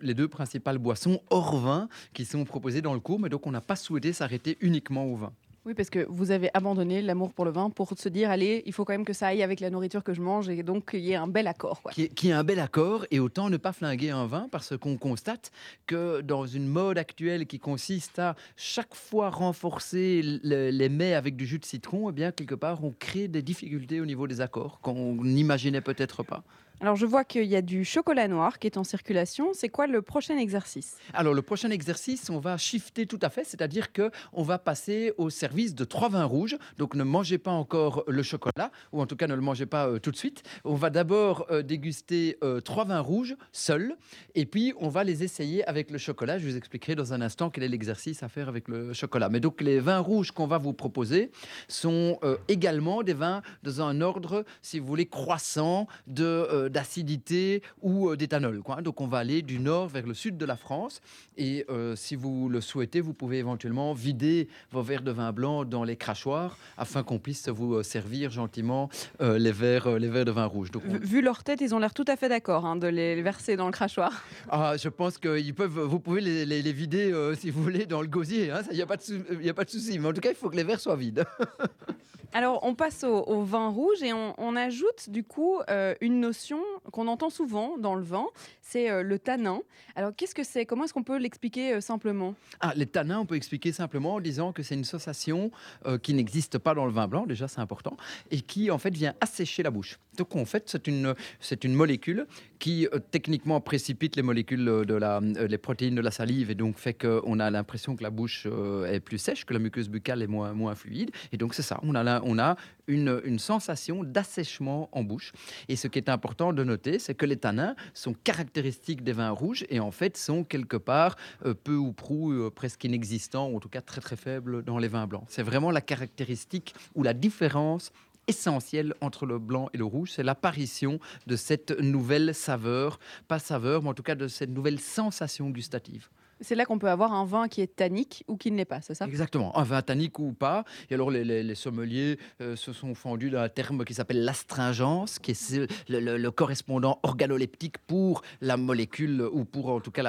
les 0.00 0.14
deux 0.14 0.28
principales 0.28 0.78
boissons 0.78 1.20
hors 1.30 1.56
vin 1.56 1.88
qui 2.12 2.24
sont 2.24 2.44
proposées 2.44 2.82
dans 2.82 2.94
le 2.94 3.00
cours. 3.00 3.20
Mais 3.20 3.28
donc, 3.28 3.46
on 3.46 3.50
n'a 3.50 3.60
pas 3.60 3.76
souhaité 3.76 4.12
s'arrêter 4.12 4.56
uniquement 4.60 5.04
au 5.04 5.16
vin. 5.16 5.32
Oui, 5.66 5.72
parce 5.72 5.88
que 5.88 6.04
vous 6.10 6.30
avez 6.30 6.50
abandonné 6.52 7.00
l'amour 7.00 7.32
pour 7.32 7.46
le 7.46 7.50
vin 7.50 7.70
pour 7.70 7.90
se 7.96 8.10
dire, 8.10 8.28
allez, 8.28 8.62
il 8.66 8.74
faut 8.74 8.84
quand 8.84 8.92
même 8.92 9.06
que 9.06 9.14
ça 9.14 9.28
aille 9.28 9.42
avec 9.42 9.60
la 9.60 9.70
nourriture 9.70 10.04
que 10.04 10.12
je 10.12 10.20
mange 10.20 10.50
et 10.50 10.62
donc 10.62 10.90
qu'il 10.90 11.00
y 11.00 11.12
ait 11.12 11.16
un 11.16 11.26
bel 11.26 11.46
accord. 11.46 11.80
Quoi. 11.80 11.92
Qui, 11.92 12.10
y 12.22 12.28
ait 12.28 12.32
un 12.32 12.44
bel 12.44 12.60
accord 12.60 13.06
et 13.10 13.18
autant 13.18 13.48
ne 13.48 13.56
pas 13.56 13.72
flinguer 13.72 14.10
un 14.10 14.26
vin 14.26 14.46
parce 14.50 14.76
qu'on 14.76 14.98
constate 14.98 15.52
que 15.86 16.20
dans 16.20 16.44
une 16.44 16.66
mode 16.66 16.98
actuelle 16.98 17.46
qui 17.46 17.58
consiste 17.58 18.18
à 18.18 18.36
chaque 18.56 18.94
fois 18.94 19.30
renforcer 19.30 20.20
les 20.22 20.88
mets 20.90 21.14
avec 21.14 21.34
du 21.34 21.46
jus 21.46 21.58
de 21.58 21.64
citron, 21.64 22.10
eh 22.10 22.12
bien, 22.12 22.30
quelque 22.30 22.54
part, 22.54 22.84
on 22.84 22.90
crée 22.90 23.28
des 23.28 23.40
difficultés 23.40 24.02
au 24.02 24.06
niveau 24.06 24.26
des 24.26 24.42
accords 24.42 24.80
qu'on 24.82 25.14
n'imaginait 25.14 25.80
peut-être 25.80 26.22
pas. 26.22 26.44
Alors 26.80 26.96
je 26.96 27.06
vois 27.06 27.24
qu'il 27.24 27.44
y 27.44 27.54
a 27.54 27.62
du 27.62 27.84
chocolat 27.84 28.26
noir 28.26 28.58
qui 28.58 28.66
est 28.66 28.76
en 28.76 28.84
circulation. 28.84 29.52
C'est 29.54 29.68
quoi 29.68 29.86
le 29.86 30.02
prochain 30.02 30.36
exercice? 30.36 30.96
Alors 31.12 31.32
le 31.32 31.40
prochain 31.40 31.70
exercice, 31.70 32.28
on 32.30 32.40
va 32.40 32.56
shifter 32.56 33.06
tout 33.06 33.18
à 33.22 33.30
fait, 33.30 33.44
c'est-à-dire 33.44 33.92
que 33.92 34.10
on 34.32 34.42
va 34.42 34.58
passer 34.58 35.12
au 35.16 35.30
service 35.30 35.74
de 35.74 35.84
trois 35.84 36.08
vins 36.08 36.24
rouges. 36.24 36.58
Donc 36.76 36.94
ne 36.94 37.04
mangez 37.04 37.38
pas 37.38 37.52
encore 37.52 38.02
le 38.08 38.22
chocolat, 38.22 38.72
ou 38.92 39.00
en 39.00 39.06
tout 39.06 39.14
cas 39.14 39.28
ne 39.28 39.34
le 39.34 39.40
mangez 39.40 39.66
pas 39.66 39.86
euh, 39.86 39.98
tout 39.98 40.10
de 40.10 40.16
suite. 40.16 40.42
On 40.64 40.74
va 40.74 40.90
d'abord 40.90 41.46
euh, 41.50 41.62
déguster 41.62 42.38
euh, 42.42 42.60
trois 42.60 42.84
vins 42.84 43.00
rouges 43.00 43.36
seuls, 43.52 43.96
et 44.34 44.44
puis 44.44 44.74
on 44.78 44.88
va 44.88 45.04
les 45.04 45.22
essayer 45.22 45.64
avec 45.66 45.92
le 45.92 45.98
chocolat. 45.98 46.38
Je 46.38 46.46
vous 46.46 46.56
expliquerai 46.56 46.96
dans 46.96 47.12
un 47.12 47.20
instant 47.20 47.50
quel 47.50 47.62
est 47.62 47.68
l'exercice 47.68 48.22
à 48.24 48.28
faire 48.28 48.48
avec 48.48 48.68
le 48.68 48.92
chocolat. 48.92 49.28
Mais 49.28 49.40
donc 49.40 49.60
les 49.60 49.78
vins 49.78 50.00
rouges 50.00 50.32
qu'on 50.32 50.48
va 50.48 50.58
vous 50.58 50.72
proposer 50.72 51.30
sont 51.68 52.18
également 52.48 53.02
des 53.02 53.14
vins 53.14 53.42
dans 53.62 53.80
un 53.80 54.00
ordre, 54.00 54.44
si 54.60 54.78
vous 54.78 54.86
voulez, 54.86 55.06
croissant 55.06 55.86
de 56.06 56.63
d'acidité 56.68 57.62
ou 57.82 58.10
euh, 58.10 58.16
d'éthanol. 58.16 58.62
Donc 58.82 59.00
on 59.00 59.06
va 59.06 59.18
aller 59.18 59.42
du 59.42 59.58
nord 59.58 59.88
vers 59.88 60.06
le 60.06 60.14
sud 60.14 60.36
de 60.36 60.44
la 60.44 60.56
France. 60.56 61.00
Et 61.36 61.64
euh, 61.68 61.96
si 61.96 62.16
vous 62.16 62.48
le 62.48 62.60
souhaitez, 62.60 63.00
vous 63.00 63.14
pouvez 63.14 63.38
éventuellement 63.38 63.92
vider 63.92 64.48
vos 64.70 64.82
verres 64.82 65.02
de 65.02 65.10
vin 65.10 65.32
blanc 65.32 65.64
dans 65.64 65.84
les 65.84 65.96
crachoirs 65.96 66.56
afin 66.76 67.02
qu'on 67.02 67.18
puisse 67.18 67.48
vous 67.48 67.74
euh, 67.74 67.82
servir 67.82 68.30
gentiment 68.30 68.88
les, 69.20 69.52
verres, 69.52 69.98
les 69.98 70.08
verres 70.08 70.24
de 70.24 70.30
vin 70.30 70.46
rouge. 70.46 70.70
Vu 70.84 71.22
leur 71.22 71.44
tête, 71.44 71.60
ils 71.60 71.74
ont 71.74 71.78
l'air 71.78 71.94
tout 71.94 72.04
à 72.08 72.16
fait 72.16 72.28
d'accord 72.28 72.66
hein, 72.66 72.76
de 72.76 72.86
les 72.86 73.22
verser 73.22 73.56
dans 73.56 73.66
le 73.66 73.72
crachoir. 73.72 74.24
Ah, 74.48 74.74
je 74.76 74.88
pense 74.88 75.18
que 75.18 75.52
peuvent, 75.52 75.80
vous 75.80 76.00
pouvez 76.00 76.20
les, 76.20 76.72
vider 76.72 77.12
si 77.38 77.50
vous 77.50 77.62
voulez 77.62 77.86
dans 77.86 78.02
le 78.02 78.08
gosier. 78.08 78.50
Hein. 78.50 78.62
Il 78.70 78.76
n'y 78.76 78.82
a, 78.82 78.86
pas 78.86 78.96
de, 78.96 79.48
a 79.48 79.54
pas 79.54 79.64
de 79.64 79.70
souci. 79.70 79.98
Mais 79.98 80.08
en 80.08 80.12
tout 80.12 80.20
cas, 80.20 80.30
il 80.30 80.36
faut 80.36 80.50
que 80.50 80.56
les 80.56 80.64
verres 80.64 80.80
soient 80.80 80.96
vides. 80.96 81.24
Alors, 82.34 82.60
on 82.64 82.74
passe 82.74 83.04
au, 83.04 83.42
vin 83.42 83.68
rouge 83.68 84.02
et 84.02 84.12
on, 84.12 84.56
ajoute 84.56 85.08
du 85.08 85.24
coup 85.24 85.60
une 86.00 86.20
notion 86.20 86.60
qu'on 86.92 87.08
entend 87.08 87.30
souvent 87.30 87.78
dans 87.78 87.94
le 87.94 88.02
vin, 88.02 88.26
c'est 88.60 88.90
euh, 88.90 89.02
le 89.02 89.18
tanin. 89.18 89.60
Alors 89.94 90.12
qu'est-ce 90.16 90.34
que 90.34 90.42
c'est? 90.42 90.66
Comment 90.66 90.84
est-ce 90.84 90.92
qu'on 90.92 91.02
peut 91.02 91.18
l'expliquer 91.18 91.74
euh, 91.74 91.80
simplement? 91.80 92.34
Ah, 92.60 92.72
Les 92.74 92.86
tanins, 92.86 93.20
on 93.20 93.26
peut 93.26 93.36
expliquer 93.36 93.72
simplement 93.72 94.14
en 94.14 94.20
disant 94.20 94.52
que 94.52 94.62
c'est 94.62 94.74
une 94.74 94.84
sensation 94.84 95.50
euh, 95.86 95.98
qui 95.98 96.14
n'existe 96.14 96.58
pas 96.58 96.74
dans 96.74 96.86
le 96.86 96.92
vin 96.92 97.06
blanc, 97.06 97.26
déjà 97.26 97.46
c'est 97.46 97.60
important, 97.60 97.96
et 98.30 98.40
qui 98.40 98.70
en 98.70 98.78
fait 98.78 98.92
vient 98.92 99.14
assécher 99.20 99.62
la 99.62 99.70
bouche. 99.70 99.98
Donc 100.16 100.34
en 100.36 100.44
fait 100.44 100.64
c'est 100.66 100.86
une, 100.86 101.14
c'est 101.40 101.64
une 101.64 101.74
molécule 101.74 102.26
qui 102.58 102.86
techniquement 103.10 103.60
précipite 103.60 104.16
les 104.16 104.22
molécules 104.22 104.64
de 104.64 104.94
la, 104.94 105.20
les 105.20 105.58
protéines 105.58 105.94
de 105.94 106.00
la 106.00 106.10
salive 106.10 106.50
et 106.50 106.54
donc 106.54 106.78
fait 106.78 106.94
qu'on 106.94 107.38
a 107.38 107.50
l'impression 107.50 107.96
que 107.96 108.02
la 108.02 108.10
bouche 108.10 108.46
est 108.88 109.00
plus 109.00 109.18
sèche, 109.18 109.44
que 109.44 109.52
la 109.52 109.58
muqueuse 109.58 109.88
buccale 109.88 110.22
est 110.22 110.26
moins, 110.26 110.52
moins 110.54 110.74
fluide. 110.74 111.10
Et 111.32 111.36
donc 111.36 111.54
c'est 111.54 111.62
ça, 111.62 111.78
on 111.82 111.94
a, 111.94 112.22
on 112.22 112.38
a 112.38 112.56
une, 112.86 113.20
une 113.24 113.38
sensation 113.38 114.04
d'assèchement 114.04 114.88
en 114.92 115.02
bouche. 115.02 115.32
Et 115.68 115.76
ce 115.76 115.88
qui 115.88 115.98
est 115.98 116.08
important 116.08 116.52
de 116.52 116.64
noter, 116.64 116.98
c'est 116.98 117.14
que 117.14 117.26
les 117.26 117.36
tanins 117.36 117.74
sont 117.92 118.14
caractéristiques 118.14 119.02
des 119.02 119.12
vins 119.12 119.30
rouges 119.30 119.64
et 119.68 119.80
en 119.80 119.90
fait 119.90 120.16
sont 120.16 120.44
quelque 120.44 120.76
part 120.76 121.16
euh, 121.44 121.54
peu 121.54 121.76
ou 121.76 121.92
prou 121.92 122.32
euh, 122.32 122.50
presque 122.50 122.84
inexistants, 122.84 123.48
ou 123.48 123.56
en 123.56 123.60
tout 123.60 123.68
cas 123.68 123.80
très 123.80 124.00
très 124.00 124.16
faibles 124.16 124.62
dans 124.64 124.78
les 124.78 124.88
vins 124.88 125.06
blancs. 125.06 125.24
C'est 125.28 125.42
vraiment 125.42 125.70
la 125.70 125.80
caractéristique 125.80 126.74
ou 126.94 127.02
la 127.02 127.14
différence 127.14 127.92
essentielle 128.26 128.94
entre 129.00 129.26
le 129.26 129.38
blanc 129.38 129.68
et 129.72 129.78
le 129.78 129.84
rouge, 129.84 130.12
c'est 130.12 130.22
l'apparition 130.22 130.98
de 131.26 131.36
cette 131.36 131.78
nouvelle 131.80 132.34
saveur, 132.34 132.98
pas 133.28 133.38
saveur, 133.38 133.82
mais 133.82 133.90
en 133.90 133.94
tout 133.94 134.02
cas 134.02 134.14
de 134.14 134.28
cette 134.28 134.50
nouvelle 134.50 134.80
sensation 134.80 135.50
gustative. 135.50 136.08
C'est 136.40 136.54
là 136.54 136.64
qu'on 136.64 136.78
peut 136.78 136.90
avoir 136.90 137.12
un 137.12 137.24
vin 137.24 137.48
qui 137.48 137.60
est 137.60 137.76
tannique 137.76 138.24
ou 138.28 138.36
qui 138.36 138.50
ne 138.50 138.56
l'est 138.56 138.64
pas, 138.64 138.80
c'est 138.80 138.94
ça? 138.94 139.06
Exactement, 139.06 139.56
un 139.56 139.62
vin 139.62 139.82
tannique 139.82 140.18
ou 140.18 140.32
pas. 140.32 140.64
Et 140.90 140.94
alors 140.94 141.10
les, 141.10 141.54
sommeliers 141.54 142.18
euh, 142.40 142.56
se 142.56 142.72
sont 142.72 142.94
fendus 142.94 143.30
d'un 143.30 143.48
terme 143.48 143.84
qui 143.84 143.94
s'appelle 143.94 144.24
l'astringence, 144.24 145.18
qui 145.18 145.32
est 145.32 145.70
le, 145.88 146.30
correspondant 146.30 146.98
organoleptique 147.02 147.78
pour 147.78 148.22
la 148.40 148.56
molécule 148.56 149.22
ou 149.32 149.44
pour 149.44 149.68
en 149.68 149.80
tout 149.80 149.90
cas 149.90 150.02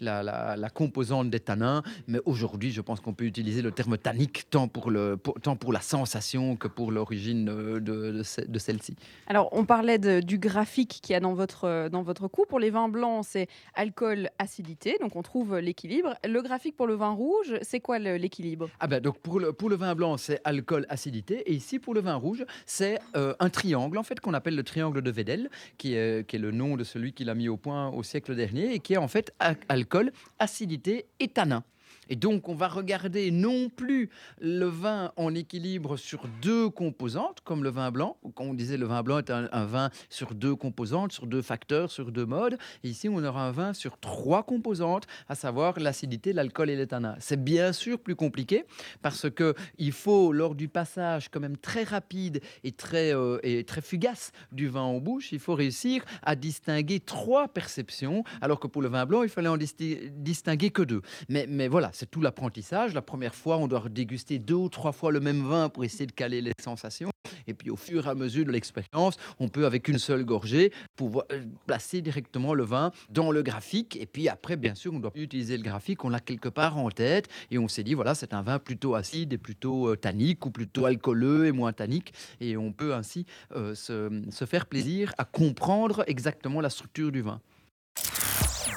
la, 0.00 0.22
la, 0.22 0.70
composante 0.70 1.30
des 1.30 1.40
tanins. 1.40 1.82
Mais 2.06 2.20
aujourd'hui, 2.26 2.70
je 2.70 2.80
pense 2.80 3.00
qu'on 3.00 3.14
peut 3.14 3.24
utiliser 3.24 3.62
le 3.62 3.72
terme 3.72 3.96
tannique 3.96 4.50
tant 4.50 4.68
pour, 4.68 4.90
le, 4.90 5.18
tant 5.42 5.56
pour 5.56 5.72
la 5.72 5.80
sensation 5.80 6.56
que 6.56 6.68
pour 6.68 6.92
l'origine 6.92 7.48
euh, 7.48 7.80
de, 7.80 8.22
de, 8.46 8.58
celle-ci. 8.58 8.94
Alors 9.26 9.48
on 9.52 9.64
parlait 9.64 9.98
du 9.98 10.38
graphique 10.38 11.00
qu'il 11.02 11.12
y 11.14 11.16
a 11.16 11.20
dans 11.20 11.34
votre, 11.34 11.88
dans 11.88 12.02
votre 12.02 12.28
coup. 12.28 12.44
Pour 12.48 12.58
les 12.58 12.70
vins 12.70 12.88
blancs, 12.88 13.24
c'est 13.28 13.48
alcool, 13.74 14.30
acidité. 14.38 14.96
Donc 15.00 15.16
on 15.16 15.22
trouve 15.22 15.58
les 15.58 15.69
l'équilibre. 15.70 16.14
Le 16.24 16.42
graphique 16.42 16.76
pour 16.76 16.88
le 16.88 16.94
vin 16.94 17.10
rouge, 17.10 17.54
c'est 17.62 17.80
quoi 17.80 17.98
l'équilibre? 17.98 18.68
Ah 18.80 18.88
ben 18.88 19.00
donc 19.00 19.18
pour 19.18 19.38
le, 19.38 19.52
pour 19.52 19.70
le 19.70 19.76
vin 19.76 19.94
blanc, 19.94 20.16
c'est 20.16 20.40
alcool, 20.44 20.84
acidité. 20.88 21.34
Et 21.48 21.54
ici, 21.54 21.78
pour 21.78 21.94
le 21.94 22.00
vin 22.00 22.16
rouge, 22.16 22.44
c'est 22.66 22.98
euh, 23.16 23.34
un 23.38 23.50
triangle, 23.50 23.96
en 23.98 24.02
fait, 24.02 24.18
qu'on 24.18 24.34
appelle 24.34 24.56
le 24.56 24.64
triangle 24.64 25.00
de 25.00 25.10
Vedel, 25.12 25.48
qui 25.78 25.94
est, 25.94 26.26
qui 26.26 26.36
est 26.36 26.40
le 26.40 26.50
nom 26.50 26.76
de 26.76 26.84
celui 26.84 27.12
qui 27.12 27.24
l'a 27.24 27.36
mis 27.36 27.48
au 27.48 27.56
point 27.56 27.90
au 27.90 28.02
siècle 28.02 28.34
dernier, 28.34 28.74
et 28.74 28.80
qui 28.80 28.94
est 28.94 29.02
en 29.06 29.08
fait 29.08 29.32
alcool, 29.68 30.10
acidité 30.40 31.06
et 31.20 31.28
tanin. 31.28 31.62
Et 32.10 32.16
donc, 32.16 32.48
on 32.48 32.54
va 32.54 32.66
regarder 32.66 33.30
non 33.30 33.68
plus 33.68 34.10
le 34.40 34.66
vin 34.66 35.12
en 35.16 35.32
équilibre 35.34 35.96
sur 35.96 36.26
deux 36.42 36.68
composantes, 36.68 37.40
comme 37.44 37.62
le 37.62 37.70
vin 37.70 37.92
blanc. 37.92 38.16
Quand 38.34 38.44
on 38.44 38.54
disait 38.54 38.76
le 38.76 38.86
vin 38.86 39.02
blanc 39.04 39.18
est 39.18 39.30
un, 39.30 39.64
vin 39.64 39.90
sur 40.08 40.34
deux 40.34 40.56
composantes, 40.56 41.12
sur 41.12 41.26
deux 41.26 41.40
facteurs, 41.40 41.90
sur 41.90 42.10
deux 42.10 42.26
modes. 42.26 42.58
Ici, 42.82 43.08
on 43.08 43.22
aura 43.22 43.46
un 43.46 43.52
vin 43.52 43.72
sur 43.72 43.96
trois 43.98 44.42
composantes, 44.42 45.06
à 45.28 45.36
savoir 45.36 45.78
l'acidité, 45.78 46.32
l'alcool 46.32 46.70
et 46.70 46.76
l'éthanol. 46.76 47.16
C'est 47.20 47.42
bien 47.42 47.72
sûr 47.72 48.00
plus 48.00 48.16
compliqué 48.16 48.64
parce 49.02 49.30
que 49.30 49.54
il 49.78 49.92
faut, 49.92 50.32
lors 50.32 50.56
du 50.56 50.66
passage 50.68 51.28
quand 51.28 51.40
même 51.40 51.56
très 51.56 51.84
rapide 51.84 52.40
et 52.64 52.72
très, 52.72 53.14
euh, 53.14 53.38
et 53.44 53.62
très 53.62 53.82
fugace 53.82 54.32
du 54.50 54.66
vin 54.66 54.82
en 54.82 54.98
bouche, 54.98 55.30
il 55.30 55.38
faut 55.38 55.54
réussir 55.54 56.04
à 56.22 56.34
distinguer 56.34 56.98
trois 56.98 57.46
perceptions, 57.46 58.24
alors 58.40 58.58
que 58.58 58.66
pour 58.66 58.82
le 58.82 58.88
vin 58.88 59.06
blanc, 59.06 59.22
il 59.22 59.28
fallait 59.28 59.48
en 59.48 59.56
disti- 59.56 60.10
distinguer 60.10 60.70
que 60.70 60.82
deux. 60.82 61.02
Mais, 61.28 61.46
mais 61.48 61.68
voilà, 61.68 61.92
c'est 62.00 62.10
tout 62.10 62.22
l'apprentissage. 62.22 62.94
La 62.94 63.02
première 63.02 63.34
fois, 63.34 63.58
on 63.58 63.68
doit 63.68 63.84
déguster 63.90 64.38
deux 64.38 64.54
ou 64.54 64.70
trois 64.70 64.92
fois 64.92 65.12
le 65.12 65.20
même 65.20 65.46
vin 65.46 65.68
pour 65.68 65.84
essayer 65.84 66.06
de 66.06 66.12
caler 66.12 66.40
les 66.40 66.52
sensations. 66.58 67.10
Et 67.46 67.52
puis 67.52 67.68
au 67.68 67.76
fur 67.76 68.06
et 68.06 68.10
à 68.10 68.14
mesure 68.14 68.46
de 68.46 68.50
l'expérience, 68.50 69.18
on 69.38 69.48
peut 69.48 69.66
avec 69.66 69.86
une 69.86 69.98
seule 69.98 70.24
gorgée 70.24 70.72
pouvoir 70.96 71.26
euh, 71.30 71.44
placer 71.66 72.00
directement 72.00 72.54
le 72.54 72.64
vin 72.64 72.90
dans 73.10 73.30
le 73.30 73.42
graphique. 73.42 73.96
Et 74.00 74.06
puis 74.06 74.30
après, 74.30 74.56
bien 74.56 74.74
sûr, 74.74 74.94
on 74.94 74.98
doit 74.98 75.10
plus 75.10 75.24
utiliser 75.24 75.58
le 75.58 75.62
graphique, 75.62 76.02
on 76.02 76.08
l'a 76.08 76.20
quelque 76.20 76.48
part 76.48 76.78
en 76.78 76.90
tête. 76.90 77.28
Et 77.50 77.58
on 77.58 77.68
s'est 77.68 77.84
dit, 77.84 77.92
voilà, 77.92 78.14
c'est 78.14 78.32
un 78.32 78.40
vin 78.40 78.58
plutôt 78.58 78.94
acide 78.94 79.34
et 79.34 79.38
plutôt 79.38 79.90
euh, 79.90 79.96
tannique 79.96 80.46
ou 80.46 80.50
plutôt 80.50 80.86
alcooleux 80.86 81.44
et 81.46 81.52
moins 81.52 81.74
tannique. 81.74 82.14
Et 82.40 82.56
on 82.56 82.72
peut 82.72 82.94
ainsi 82.94 83.26
euh, 83.54 83.74
se, 83.74 84.22
se 84.30 84.46
faire 84.46 84.64
plaisir 84.64 85.12
à 85.18 85.26
comprendre 85.26 86.02
exactement 86.06 86.62
la 86.62 86.70
structure 86.70 87.12
du 87.12 87.20
vin. 87.20 87.42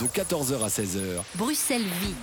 De 0.02 0.08
14h 0.08 0.62
à 0.62 0.68
16h, 0.68 1.22
Bruxelles 1.38 1.84
Vie. 2.02 2.16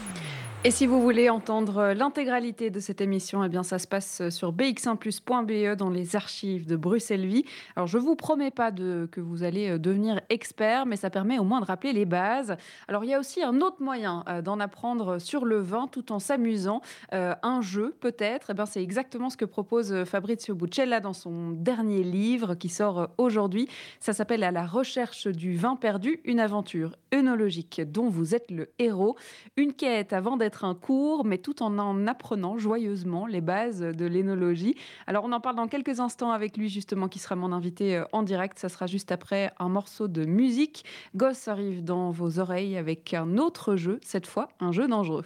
Et 0.62 0.70
si 0.70 0.86
vous 0.86 1.00
voulez 1.00 1.30
entendre 1.30 1.94
l'intégralité 1.94 2.68
de 2.68 2.80
cette 2.80 3.00
émission, 3.00 3.42
eh 3.42 3.48
bien 3.48 3.62
ça 3.62 3.78
se 3.78 3.86
passe 3.86 4.28
sur 4.28 4.52
bx1plus.be 4.52 5.74
dans 5.74 5.88
les 5.88 6.16
archives 6.16 6.66
de 6.66 6.76
Bruxelles 6.76 7.24
Vie. 7.24 7.46
Alors 7.76 7.86
je 7.86 7.96
vous 7.96 8.14
promets 8.14 8.50
pas 8.50 8.70
que 8.70 9.20
vous 9.20 9.42
allez 9.42 9.70
euh, 9.70 9.78
devenir 9.78 10.20
expert, 10.28 10.84
mais 10.84 10.96
ça 10.96 11.08
permet 11.08 11.38
au 11.38 11.44
moins 11.44 11.62
de 11.62 11.64
rappeler 11.64 11.94
les 11.94 12.04
bases. 12.04 12.56
Alors 12.88 13.04
il 13.04 13.10
y 13.10 13.14
a 13.14 13.18
aussi 13.18 13.42
un 13.42 13.62
autre 13.62 13.78
moyen 13.80 14.22
euh, 14.28 14.42
d'en 14.42 14.60
apprendre 14.60 15.18
sur 15.18 15.46
le 15.46 15.60
vin 15.60 15.88
tout 15.90 16.12
en 16.12 16.18
s'amusant. 16.18 16.82
Euh, 17.14 17.34
un 17.42 17.62
jeu 17.62 17.96
peut-être, 17.98 18.50
eh 18.50 18.54
ben, 18.54 18.66
c'est 18.66 18.82
exactement 18.82 19.30
ce 19.30 19.38
que 19.38 19.46
propose 19.46 20.04
Fabrizio 20.04 20.54
Buccella 20.54 21.00
dans 21.00 21.14
son 21.14 21.52
dernier 21.52 22.02
livre 22.02 22.54
qui 22.54 22.68
sort 22.68 23.08
aujourd'hui. 23.16 23.66
Ça 23.98 24.12
s'appelle 24.12 24.44
À 24.44 24.50
la 24.50 24.66
recherche 24.66 25.26
du 25.26 25.56
vin 25.56 25.76
perdu, 25.76 26.20
une 26.24 26.38
aventure 26.38 26.96
œnologique 27.14 27.80
dont 27.90 28.10
vous 28.10 28.34
êtes 28.34 28.50
le 28.50 28.68
héros. 28.78 29.16
Une 29.56 29.72
quête 29.72 30.12
avant 30.12 30.36
d'être 30.36 30.49
un 30.64 30.74
cours, 30.74 31.24
mais 31.24 31.38
tout 31.38 31.62
en 31.62 31.78
en 31.78 32.06
apprenant 32.06 32.58
joyeusement 32.58 33.26
les 33.26 33.40
bases 33.40 33.80
de 33.80 34.06
l'énologie. 34.06 34.76
Alors 35.06 35.24
on 35.24 35.32
en 35.32 35.40
parle 35.40 35.56
dans 35.56 35.68
quelques 35.68 36.00
instants 36.00 36.30
avec 36.30 36.56
lui 36.56 36.68
justement, 36.68 37.08
qui 37.08 37.18
sera 37.18 37.36
mon 37.36 37.52
invité 37.52 37.96
euh, 37.96 38.04
en 38.12 38.22
direct. 38.22 38.58
Ça 38.58 38.68
sera 38.68 38.86
juste 38.86 39.12
après 39.12 39.52
un 39.58 39.68
morceau 39.68 40.08
de 40.08 40.24
musique. 40.24 40.84
Gosse 41.14 41.48
arrive 41.48 41.84
dans 41.84 42.10
vos 42.10 42.38
oreilles 42.38 42.76
avec 42.76 43.14
un 43.14 43.38
autre 43.38 43.76
jeu, 43.76 44.00
cette 44.02 44.26
fois 44.26 44.48
un 44.60 44.72
jeu 44.72 44.88
dangereux. 44.88 45.24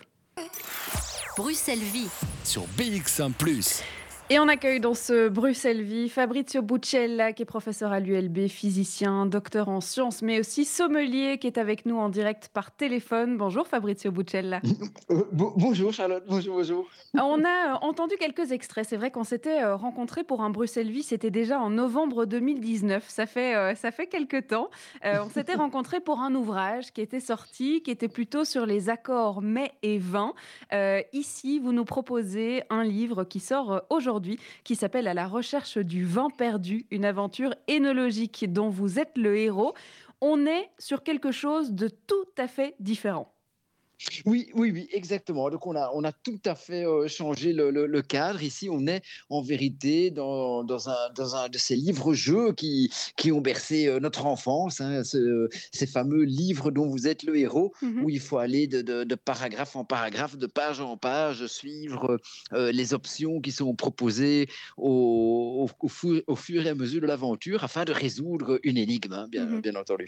Bruxelles 1.37 1.79
Vie. 1.79 2.09
sur 2.45 2.63
BX1⁇ 2.79 3.33
Et 4.31 4.39
on 4.41 4.49
accueille 4.49 4.81
dans 4.81 4.95
ce 4.95 5.29
Bruxelles 5.29 5.83
Vie 5.83 6.09
Fabrizio 6.09 6.63
Buccella, 6.63 7.35
qui 7.35 7.43
est 7.43 7.45
professeur 7.45 7.93
à 7.93 8.01
l'ULB, 8.01 8.49
physicien, 8.49 9.27
docteur 9.27 9.69
en 9.69 9.83
sciences, 9.83 10.23
mais 10.23 10.41
aussi 10.41 10.65
sommelier, 10.65 11.37
qui 11.39 11.47
est 11.47 11.59
avec 11.59 11.85
nous 11.85 11.99
en 11.99 12.09
direct 12.09 12.49
par 12.55 12.71
téléphone. 12.75 13.37
Bonjour 13.37 13.67
Fabrizio 13.67 14.11
Buccella. 14.11 14.61
Euh, 15.11 15.23
bo- 15.33 15.53
bonjour 15.57 15.93
Charlotte, 15.93 16.25
bonjour, 16.27 16.57
bonjour. 16.57 16.87
On 17.13 17.45
a 17.45 17.75
euh, 17.75 17.79
entendu 17.83 18.15
quelques 18.19 18.53
extraits. 18.53 18.87
C'est 18.89 18.97
vrai 18.97 19.11
qu'on 19.11 19.23
s'était 19.25 19.63
euh, 19.63 19.77
rencontrés 19.77 20.25
pour 20.25 20.41
un 20.41 20.49
Bruxelles 20.49 20.91
Vie. 20.91 21.03
C'était 21.03 21.31
déjà 21.31 21.61
en 21.61 21.69
novembre 21.69 22.25
2019. 22.25 23.05
Ça 23.07 23.27
fait, 23.27 23.75
ça 23.75 23.91
fait 23.91 24.07
quelques 24.07 24.47
temps. 24.47 24.71
On 25.05 25.29
s'était 25.29 25.55
rencontrés 25.57 26.01
pour 26.01 26.21
un 26.21 26.35
ouvrage 26.35 26.91
qui 26.95 27.03
était 27.03 27.21
sorti, 27.21 27.83
qui 27.83 27.91
était 27.91 28.09
plutôt 28.09 28.45
sur 28.47 28.65
les 28.65 28.89
accords 28.89 29.43
mets 29.43 29.73
et 29.83 29.99
vin. 29.99 30.33
Ici, 31.13 31.59
vous 31.59 31.73
nous 31.73 31.85
proposez 31.85 32.63
un 32.71 32.83
livre 32.83 33.25
qui 33.25 33.41
sort 33.41 33.73
euh, 33.73 33.81
qui 34.65 34.77
s'appelle 34.77 35.09
À 35.09 35.15
la 35.15 35.27
recherche 35.27 35.79
du 35.79 36.05
vin 36.05 36.31
perdu, 36.31 36.87
une 36.91 37.05
aventure 37.05 37.55
énologique 37.69 38.53
dont 38.53 38.69
vous 38.69 38.99
êtes 38.99 39.17
le 39.17 39.37
héros. 39.37 39.75
On 40.21 40.47
est 40.47 40.71
sur 40.79 41.03
quelque 41.03 41.33
chose 41.33 41.73
de 41.73 41.89
tout 41.89 42.27
à 42.39 42.49
fait 42.49 42.75
différent. 42.81 43.34
Oui, 44.27 44.49
oui, 44.55 44.71
oui, 44.73 44.89
exactement. 44.93 45.49
Donc 45.51 45.67
on 45.67 45.75
a, 45.77 45.91
on 45.95 46.03
a 46.05 46.13
tout 46.13 46.41
à 46.45 46.55
fait 46.55 46.85
euh, 46.85 47.07
changé 47.09 47.53
le, 47.53 47.71
le- 47.71 47.87
le 47.87 48.03
cadre. 48.03 48.43
Ici, 48.43 48.69
on 48.71 48.87
est 48.87 49.03
en 49.31 49.41
vérité 49.41 50.11
dans, 50.11 50.65
dans, 50.65 50.89
un, 50.89 51.11
dans 51.17 51.37
un 51.37 51.49
de 51.49 51.59
ces 51.59 51.77
livres-jeux 51.77 52.53
qui, 52.53 52.93
qui 53.17 53.33
ont 53.33 53.41
bercé 53.41 53.87
euh, 53.87 54.01
notre 54.01 54.27
enfance, 54.27 54.81
hein, 54.81 55.05
ce- 55.05 55.49
ces 55.73 55.87
fameux 55.87 56.25
livres 56.25 56.71
dont 56.71 56.87
vous 56.87 57.07
êtes 57.07 57.23
le 57.23 57.37
héros, 57.37 57.73
Mhm. 57.83 58.05
où 58.05 58.11
il 58.11 58.21
faut 58.21 58.39
aller 58.39 58.67
de, 58.67 58.83
de- 58.83 59.05
de 59.05 59.15
paragraphe 59.15 59.77
en 59.77 59.85
paragraphe, 59.85 60.37
de 60.37 60.47
page 60.47 60.81
en 60.81 60.97
page, 60.97 61.47
suivre 61.47 62.19
euh, 62.53 62.73
les 62.73 62.95
options 62.95 63.41
qui 63.41 63.53
sont 63.53 63.75
proposées 63.75 64.49
au, 64.77 65.67
au, 65.67 65.87
au 65.87 65.89
fur, 65.89 66.21
au 66.27 66.37
fur 66.37 66.67
et 66.67 66.71
à 66.71 66.75
mesure 66.75 67.01
de 67.01 67.07
l'aventure 67.07 67.63
afin 67.65 67.85
de 67.85 67.93
résoudre 67.93 68.59
une 68.65 68.77
énigme, 68.77 69.13
hein, 69.13 69.27
bien, 69.31 69.47
Mhm. 69.47 69.61
bien 69.61 69.75
entendu. 69.77 70.07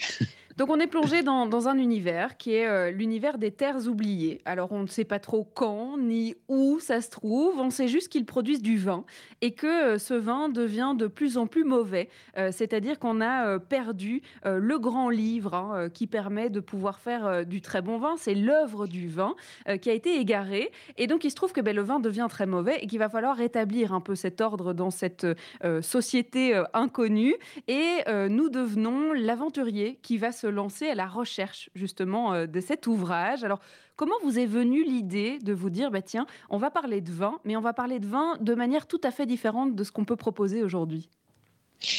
Donc 0.56 0.70
on 0.70 0.80
est 0.80 0.86
plongé 0.86 1.22
dans, 1.22 1.46
dans 1.46 1.68
un 1.68 1.76
univers 1.78 2.36
qui 2.36 2.54
est 2.54 2.90
l'univers 2.90 3.36
des 3.38 3.50
terres 3.52 3.75
oubliées. 3.84 4.40
Alors 4.44 4.72
on 4.72 4.82
ne 4.82 4.86
sait 4.86 5.04
pas 5.04 5.18
trop 5.18 5.44
quand 5.44 5.98
ni 5.98 6.34
où 6.48 6.78
ça 6.80 7.00
se 7.00 7.10
trouve, 7.10 7.58
on 7.58 7.70
sait 7.70 7.88
juste 7.88 8.08
qu'ils 8.08 8.26
produisent 8.26 8.62
du 8.62 8.78
vin 8.78 9.04
et 9.40 9.52
que 9.52 9.66
euh, 9.66 9.98
ce 9.98 10.14
vin 10.14 10.48
devient 10.48 10.94
de 10.96 11.06
plus 11.06 11.38
en 11.38 11.46
plus 11.46 11.64
mauvais. 11.64 12.08
Euh, 12.36 12.50
C'est-à-dire 12.52 12.98
qu'on 12.98 13.20
a 13.20 13.46
euh, 13.46 13.58
perdu 13.58 14.22
le 14.44 14.78
grand 14.78 15.10
livre 15.10 15.54
hein, 15.54 15.88
qui 15.92 16.06
permet 16.06 16.50
de 16.50 16.60
pouvoir 16.60 17.00
faire 17.00 17.44
du 17.44 17.60
très 17.60 17.82
bon 17.82 17.98
vin. 17.98 18.14
C'est 18.16 18.34
l'œuvre 18.34 18.86
du 18.86 19.08
vin 19.08 19.34
qui 19.80 19.90
a 19.90 19.92
été 19.92 20.16
égarée. 20.18 20.70
Et 20.96 21.06
donc 21.06 21.24
il 21.24 21.30
se 21.30 21.36
trouve 21.36 21.52
que 21.52 21.60
ben, 21.60 21.74
le 21.74 21.82
vin 21.82 22.00
devient 22.00 22.26
très 22.30 22.46
mauvais 22.46 22.78
et 22.80 22.86
qu'il 22.86 22.98
va 22.98 23.08
falloir 23.08 23.36
rétablir 23.36 23.92
un 23.92 24.00
peu 24.00 24.14
cet 24.14 24.40
ordre 24.40 24.72
dans 24.72 24.90
cette 24.90 25.26
société 25.80 26.60
inconnue. 26.72 27.34
Et 27.66 28.04
nous 28.28 28.48
devenons 28.48 29.12
l'aventurier 29.12 29.98
qui 30.02 30.18
va 30.18 30.32
se 30.32 30.46
lancer 30.46 30.88
à 30.88 30.94
la 30.94 31.06
recherche 31.06 31.70
justement 31.74 32.46
de 32.46 32.60
cet 32.60 32.86
ouvrage. 32.86 33.44
Alors, 33.44 33.60
comment 33.96 34.14
vous 34.22 34.38
est 34.38 34.46
venue 34.46 34.84
l'idée 34.84 35.38
de 35.38 35.52
vous 35.52 35.70
dire, 35.70 35.90
bah, 35.90 36.02
tiens, 36.02 36.26
on 36.50 36.58
va 36.58 36.70
parler 36.70 37.00
de 37.00 37.10
vin, 37.12 37.38
mais 37.44 37.56
on 37.56 37.60
va 37.60 37.72
parler 37.72 37.98
de 37.98 38.06
vin 38.06 38.36
de 38.40 38.54
manière 38.54 38.86
tout 38.86 39.00
à 39.02 39.10
fait 39.10 39.26
différente 39.26 39.74
de 39.74 39.84
ce 39.84 39.92
qu'on 39.92 40.04
peut 40.04 40.16
proposer 40.16 40.62
aujourd'hui? 40.62 41.08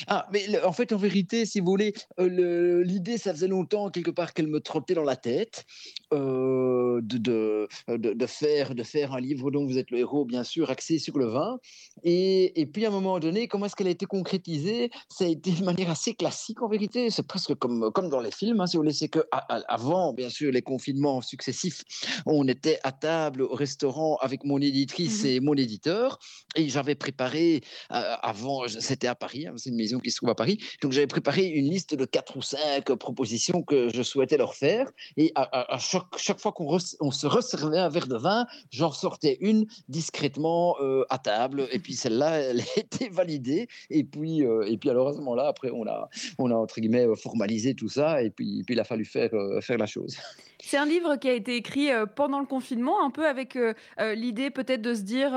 Ah, 0.07 0.27
mais 0.31 0.47
le- 0.47 0.65
en 0.65 0.71
fait, 0.71 0.91
en 0.93 0.97
vérité, 0.97 1.45
si 1.45 1.59
vous 1.59 1.67
voulez, 1.67 1.93
euh, 2.19 2.83
l'idée, 2.83 3.17
ça 3.17 3.33
faisait 3.33 3.47
longtemps, 3.47 3.89
quelque 3.89 4.11
part, 4.11 4.33
qu'elle 4.33 4.47
me 4.47 4.59
trottait 4.59 4.93
dans 4.95 5.03
la 5.03 5.15
tête, 5.15 5.65
euh, 6.13 6.99
de, 7.01 7.17
de, 7.17 7.67
de, 7.87 8.13
de 8.13 8.25
faire, 8.25 8.73
de 8.75 8.83
faire 8.83 9.13
un 9.13 9.19
livre 9.19 9.51
dont 9.51 9.65
vous 9.65 9.77
êtes 9.77 9.91
le 9.91 9.99
héros, 9.99 10.25
bien 10.25 10.43
sûr, 10.43 10.69
axé 10.69 10.99
sur 10.99 11.17
le 11.17 11.27
vin. 11.27 11.59
Et, 12.03 12.59
et 12.59 12.65
puis, 12.65 12.85
à 12.85 12.89
un 12.89 12.91
moment 12.91 13.19
donné, 13.19 13.47
comment 13.47 13.65
est-ce 13.67 13.75
qu'elle 13.75 13.87
a 13.87 13.91
été 13.91 14.05
concrétisée? 14.05 14.89
Ça 15.09 15.25
a 15.25 15.27
été 15.27 15.51
de 15.51 15.63
manière 15.63 15.89
assez 15.89 16.13
classique, 16.15 16.61
en 16.61 16.67
vérité. 16.67 17.09
C'est 17.09 17.27
presque 17.27 17.53
comme, 17.55 17.91
comme 17.93 18.09
dans 18.09 18.19
les 18.21 18.31
films, 18.31 18.61
hein, 18.61 18.67
si 18.67 18.77
vous 18.77 18.83
voulez. 18.83 18.93
C'est 18.93 19.09
qu'avant, 19.09 20.13
bien 20.13 20.29
sûr, 20.29 20.51
les 20.51 20.61
confinements 20.61 21.21
successifs, 21.21 21.83
on 22.25 22.47
était 22.47 22.79
à 22.83 22.91
table 22.91 23.41
au 23.43 23.53
restaurant 23.53 24.17
avec 24.17 24.43
mon 24.43 24.59
éditrice 24.59 25.23
Mhm. 25.23 25.29
et 25.29 25.39
mon 25.39 25.53
éditeur. 25.53 26.19
Et 26.55 26.69
j'avais 26.69 26.95
préparé, 26.95 27.61
euh, 27.91 28.15
avant, 28.21 28.67
c'était 28.67 29.07
à 29.07 29.15
Paris, 29.15 29.47
hein, 29.47 29.53
c'est 29.67 29.71
une 29.71 29.77
maison 29.77 29.99
qui 29.99 30.11
se 30.11 30.17
trouve 30.17 30.29
à 30.29 30.35
Paris. 30.35 30.59
Donc 30.81 30.93
j'avais 30.93 31.07
préparé 31.07 31.45
une 31.45 31.69
liste 31.69 31.93
de 31.93 32.05
quatre 32.05 32.37
ou 32.37 32.41
cinq 32.41 32.85
propositions 32.93 33.63
que 33.63 33.89
je 33.93 34.01
souhaitais 34.01 34.37
leur 34.37 34.55
faire. 34.55 34.89
Et 35.17 35.31
à, 35.35 35.77
chaque, 35.77 36.39
fois 36.39 36.51
qu'on 36.53 36.79
se 36.79 37.27
resservait 37.27 37.79
un 37.79 37.89
verre 37.89 38.07
de 38.07 38.17
vin, 38.17 38.45
j'en 38.71 38.91
sortais 38.91 39.37
une 39.41 39.67
discrètement 39.89 40.77
euh, 40.79 41.03
à 41.09 41.17
table. 41.17 41.67
Et 41.71 41.79
puis 41.79 41.93
celle-là, 41.93 42.39
elle 42.39 42.61
été 42.77 43.09
validée. 43.09 43.67
Et 43.89 44.03
puis, 44.03 44.45
euh, 44.45 44.63
et 44.67 44.77
puis 44.77 44.89
alors 44.89 45.09
à 45.09 45.13
ce 45.13 45.17
moment-là, 45.17 45.47
après, 45.47 45.69
on 45.71 45.85
a, 45.87 46.09
on 46.37 46.51
a 46.51 46.55
entre 46.55 46.79
guillemets 46.79 47.07
formalisé 47.15 47.75
tout 47.75 47.89
ça. 47.89 48.21
Et 48.21 48.29
puis, 48.29 48.63
il 48.67 48.79
a 48.79 48.83
fallu 48.83 49.05
faire, 49.05 49.33
euh, 49.33 49.61
faire 49.61 49.77
la 49.77 49.85
chose. 49.85 50.17
C'est 50.59 50.77
un 50.77 50.87
livre 50.87 51.17
qui 51.17 51.29
a 51.29 51.33
été 51.33 51.55
écrit 51.55 51.91
euh, 51.91 52.07
pendant 52.07 52.39
le 52.39 52.45
confinement, 52.45 53.05
un 53.05 53.11
peu 53.11 53.27
avec 53.27 53.57
l'idée 53.99 54.49
peut-être 54.49 54.81
de 54.81 54.93
se 54.93 55.01
dire, 55.01 55.31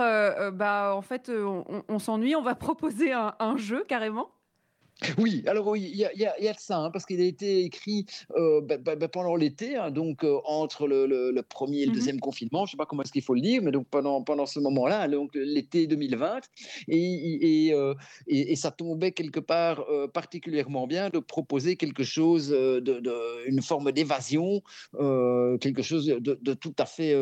bah, 0.52 0.94
en 0.96 1.02
fait, 1.02 1.30
on, 1.30 1.98
s'ennuie, 1.98 2.34
on 2.34 2.42
va 2.42 2.54
proposer 2.70 3.12
un 3.12 3.56
jeu 3.56 3.84
carrément. 3.86 4.19
Oui, 5.18 5.42
alors 5.46 5.66
oui, 5.68 5.88
il 5.92 5.96
y 5.96 6.04
a, 6.04 6.12
y 6.14 6.26
a- 6.26 6.38
y 6.40 6.48
a 6.48 6.52
de 6.52 6.58
ça, 6.58 6.78
hein, 6.78 6.90
parce 6.90 7.06
qu'il 7.06 7.20
a 7.20 7.24
été 7.24 7.60
écrit 7.64 8.04
euh, 8.36 8.60
bah, 8.60 8.76
bah, 8.76 8.96
bah, 8.96 9.08
pendant 9.08 9.34
l'été, 9.36 9.76
hein, 9.76 9.90
donc 9.90 10.24
euh, 10.24 10.38
entre 10.44 10.86
le, 10.86 11.06
le- 11.06 11.30
le 11.30 11.42
premier 11.42 11.80
et 11.80 11.84
le 11.86 11.90
Mhm. 11.90 11.94
deuxième 11.94 12.20
confinement, 12.20 12.66
je 12.66 12.70
ne 12.70 12.72
sais 12.72 12.76
pas 12.76 12.86
comment 12.86 13.02
est-ce 13.02 13.12
qu'il 13.12 13.22
faut 13.22 13.34
le 13.34 13.40
dire, 13.40 13.62
mais 13.62 13.70
donc 13.72 13.86
pendant, 13.90 14.22
pendant 14.22 14.46
ce 14.46 14.60
moment-là, 14.60 15.08
donc 15.08 15.30
l'été 15.34 15.86
2020, 15.86 16.40
et, 16.88 17.66
et, 17.66 17.74
euh, 17.74 17.94
et- 18.26 18.52
et 18.52 18.56
ça 18.56 18.70
tombait 18.70 19.12
quelque 19.12 19.40
part 19.40 19.84
particulièrement 20.12 20.86
bien 20.86 21.08
de 21.10 21.18
proposer 21.18 21.76
quelque 21.76 22.02
chose, 22.04 22.48
de, 22.50 22.80
de- 22.80 23.46
une 23.48 23.62
forme 23.62 23.92
d'évasion, 23.92 24.62
quelque 25.60 25.82
chose 25.82 26.06
de, 26.06 26.38
de 26.40 26.54
tout 26.54 26.74
à 26.78 26.86
fait 26.86 27.14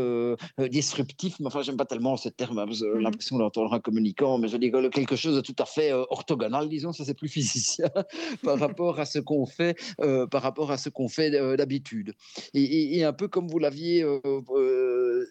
disruptif, 0.68 1.36
mais 1.40 1.46
enfin, 1.46 1.62
j'aime 1.62 1.76
pas 1.76 1.84
tellement 1.84 2.16
ce 2.16 2.28
terme, 2.28 2.58
hein, 2.58 2.66
j'ai 2.70 2.86
l'impression 3.00 3.38
d'entendre 3.38 3.72
un 3.72 3.80
communicant, 3.80 4.38
mais 4.38 4.48
je 4.48 4.56
dis 4.56 4.70
que 4.70 4.88
quelque 4.88 5.16
chose 5.16 5.36
de 5.36 5.40
tout 5.40 5.56
à 5.58 5.64
fait 5.64 5.92
orthogonal, 5.92 6.68
disons, 6.68 6.92
ça 6.92 7.04
c'est 7.04 7.14
plus 7.14 7.28
par 8.42 8.58
rapport 8.58 9.00
à 9.00 9.04
ce 9.04 9.18
qu'on 9.18 9.46
fait, 9.46 9.76
euh, 10.00 10.26
par 10.26 10.42
rapport 10.42 10.70
à 10.70 10.78
ce 10.78 10.88
qu'on 10.88 11.08
fait 11.08 11.34
euh, 11.34 11.56
d'habitude. 11.56 12.14
Et, 12.54 13.04
un 13.04 13.12
peu 13.12 13.28
comme 13.28 13.48
vous 13.48 13.58
l'aviez 13.58 14.04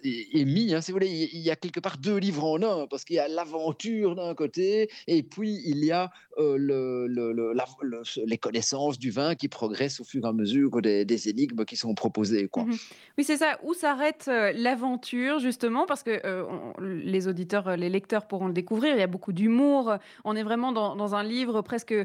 é- 0.04 0.39
émis, 0.39 0.73
hein, 0.73 0.82
si 0.82 0.91
vous 0.91 0.95
voulez, 0.97 1.30
il 1.34 1.39
y 1.41 1.50
a 1.52 1.56
quelque 1.56 1.80
part 1.80 1.97
deux 1.97 2.17
livres 2.17 2.43
en 2.45 2.62
un, 2.62 2.88
parce 2.88 3.04
qu'il 3.06 3.15
y 3.15 3.19
a 3.19 3.28
l'aventure 3.28 4.15
d'un 4.15 4.34
côté, 4.36 4.89
et 5.08 5.23
puis 5.23 5.62
il 5.65 5.84
y 5.84 5.91
a 5.91 6.12
euh, 6.39 6.56
le- 6.58 7.08
le- 7.08 7.54
les 8.26 8.38
connaissances 8.38 9.00
du 9.00 9.10
vin 9.12 9.34
qui 9.36 9.47
progressent 9.47 10.00
au 10.00 10.04
fur 10.04 10.23
et 10.23 10.28
à 10.28 10.34
mesure 10.34 10.82
des, 10.82 11.30
énigmes 11.30 11.65
qui 11.65 11.76
sont 11.76 11.95
proposées. 11.95 12.47
Quoi. 12.47 12.63
Mhm. 12.65 12.76
Oui, 13.17 13.23
c'est 13.23 13.38
ça. 13.38 13.58
Où 13.63 13.73
s'arrête 13.73 14.26
euh, 14.28 14.52
l'aventure, 14.56 15.39
justement, 15.39 15.86
parce 15.88 16.04
que 16.04 16.21
euh, 16.26 16.43
les 16.80 17.28
auditeurs, 17.28 17.76
les 17.76 17.89
lecteurs 17.89 18.28
pourront 18.28 18.47
le 18.47 18.54
découvrir. 18.54 18.93
Il 18.95 19.00
y 19.00 19.04
a 19.04 19.08
beaucoup 19.08 19.34
d'humour. 19.34 19.95
On 20.26 20.36
est 20.36 20.43
vraiment 20.43 20.71
dans, 20.71 20.95
dans 20.95 21.15
un 21.15 21.23
livre 21.23 21.62
presque, 21.63 21.95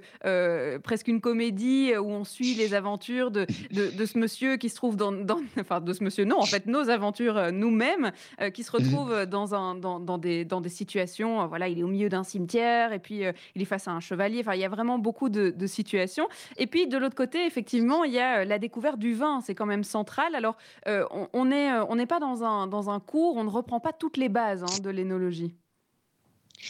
presque 0.82 1.08
une 1.08 1.20
comédie 1.20 1.92
où 1.96 2.06
on 2.10 2.24
suit 2.24 2.54
les 2.54 2.74
aventures 2.74 3.30
de, 3.30 3.46
de, 3.70 3.90
de 3.96 4.06
ce 4.06 4.18
monsieur 4.18 4.56
qui 4.56 4.68
se 4.68 4.76
trouve 4.76 4.96
dans, 4.96 5.12
dans- 5.12 5.40
enfin 5.60 5.80
de 5.80 5.92
ce 5.92 6.02
monsieur, 6.02 6.24
non, 6.24 6.38
en 6.38 6.46
fait, 6.46 6.66
nos 6.66 6.88
aventures 6.88 7.36
euh, 7.36 7.50
nous-mêmes, 7.72 8.12
euh, 8.40 8.50
qui 8.50 8.62
se 8.62 8.70
retrouvent 8.70 9.26
dans 9.26 9.54
un, 9.54 9.74
dans, 9.74 9.98
dans 10.00 10.18
des, 10.18 10.44
dans 10.44 10.60
des 10.60 10.68
situations. 10.68 11.40
euh, 11.42 11.46
voilà, 11.46 11.68
il 11.68 11.78
est 11.78 11.82
au 11.82 11.88
milieu 11.88 12.08
d'un 12.08 12.22
cimetière 12.24 12.92
et 12.92 12.98
puis 12.98 13.24
euh, 13.24 13.32
il 13.54 13.62
est 13.62 13.64
face 13.66 13.88
à 13.88 13.92
un 13.92 14.00
chevalier. 14.00 14.40
Enfin, 14.40 14.54
il 14.54 14.60
y 14.60 14.64
a 14.64 14.68
vraiment 14.68 14.98
beaucoup 14.98 15.28
de, 15.28 15.50
de 15.50 15.66
situations. 15.66 16.28
Et 16.56 16.66
puis 16.66 16.86
de 16.86 16.98
l'autre 16.98 17.14
côté, 17.16 17.46
effectivement, 17.46 18.04
il 18.04 18.12
y 18.12 18.18
a 18.20 18.40
euh, 18.40 18.44
la 18.44 18.58
découverte 18.58 18.98
du 18.98 19.14
vin. 19.14 19.40
C'est 19.40 19.54
quand 19.54 19.66
même 19.66 19.84
central. 19.84 20.34
Alors 20.34 20.56
on- 20.86 21.28
on 21.32 21.44
n'est 21.46 21.72
on 21.88 21.96
n'est 21.96 22.06
pas 22.06 22.20
dans 22.20 22.44
un, 22.44 22.66
dans 22.66 22.90
un 22.90 23.00
cours, 23.00 23.36
on 23.36 23.44
ne 23.44 23.50
reprend 23.50 23.80
pas 23.80 23.92
toutes 23.92 24.16
les 24.16 24.28
bases 24.28 24.62
hein, 24.62 24.78
de 24.82 24.90
l'énologie. 24.90 25.54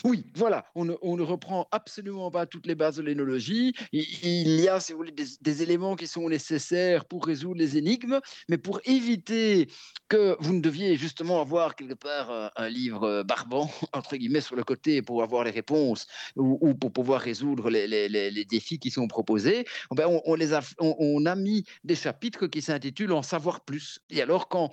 Oui, 0.04 0.24
voilà, 0.34 0.64
on 0.74 0.84
ne, 0.84 1.22
reprend 1.22 1.68
absolument 1.70 2.30
pas 2.30 2.46
toutes 2.46 2.66
les 2.66 2.74
bases 2.74 2.96
de 2.96 3.02
l'énologie. 3.02 3.74
Il, 3.92 4.60
y 4.60 4.68
a, 4.68 4.80
si 4.80 4.92
vous 4.92 4.98
voulez, 4.98 5.12
des, 5.12 5.62
éléments 5.62 5.96
qui 5.96 6.06
sont 6.06 6.28
nécessaires 6.28 7.04
pour 7.04 7.26
résoudre 7.26 7.58
les 7.58 7.76
énigmes, 7.76 8.20
mais 8.48 8.58
pour 8.58 8.80
éviter 8.84 9.68
que 10.08 10.36
vous 10.40 10.54
ne 10.54 10.60
deviez 10.60 10.96
justement 10.96 11.40
avoir 11.40 11.76
quelque 11.76 11.94
part 11.94 12.30
euh, 12.30 12.48
un 12.56 12.68
livre 12.68 13.04
euh, 13.04 13.22
barbant, 13.22 13.70
entre 13.92 14.16
guillemets, 14.16 14.40
sur 14.40 14.56
le 14.56 14.64
côté 14.64 15.02
pour 15.02 15.22
avoir 15.22 15.44
les 15.44 15.50
réponses 15.50 16.06
ou, 16.36 16.58
ou 16.60 16.74
pour 16.74 16.92
pouvoir 16.92 17.20
résoudre 17.20 17.70
les, 17.70 18.44
défis 18.44 18.78
qui 18.78 18.90
sont 18.90 19.06
proposés, 19.08 19.64
eh 19.90 19.94
ben, 19.94 20.08
on, 20.24 20.34
les 20.34 20.52
a, 20.54 20.60
on, 20.78 21.26
a 21.26 21.34
mis 21.36 21.64
des 21.84 21.94
chapitres 21.94 22.46
qui 22.46 22.62
s'intitulent 22.62 23.12
En 23.12 23.22
savoir 23.22 23.60
plus. 23.60 24.00
Et 24.10 24.20
alors, 24.22 24.48
quand, 24.48 24.70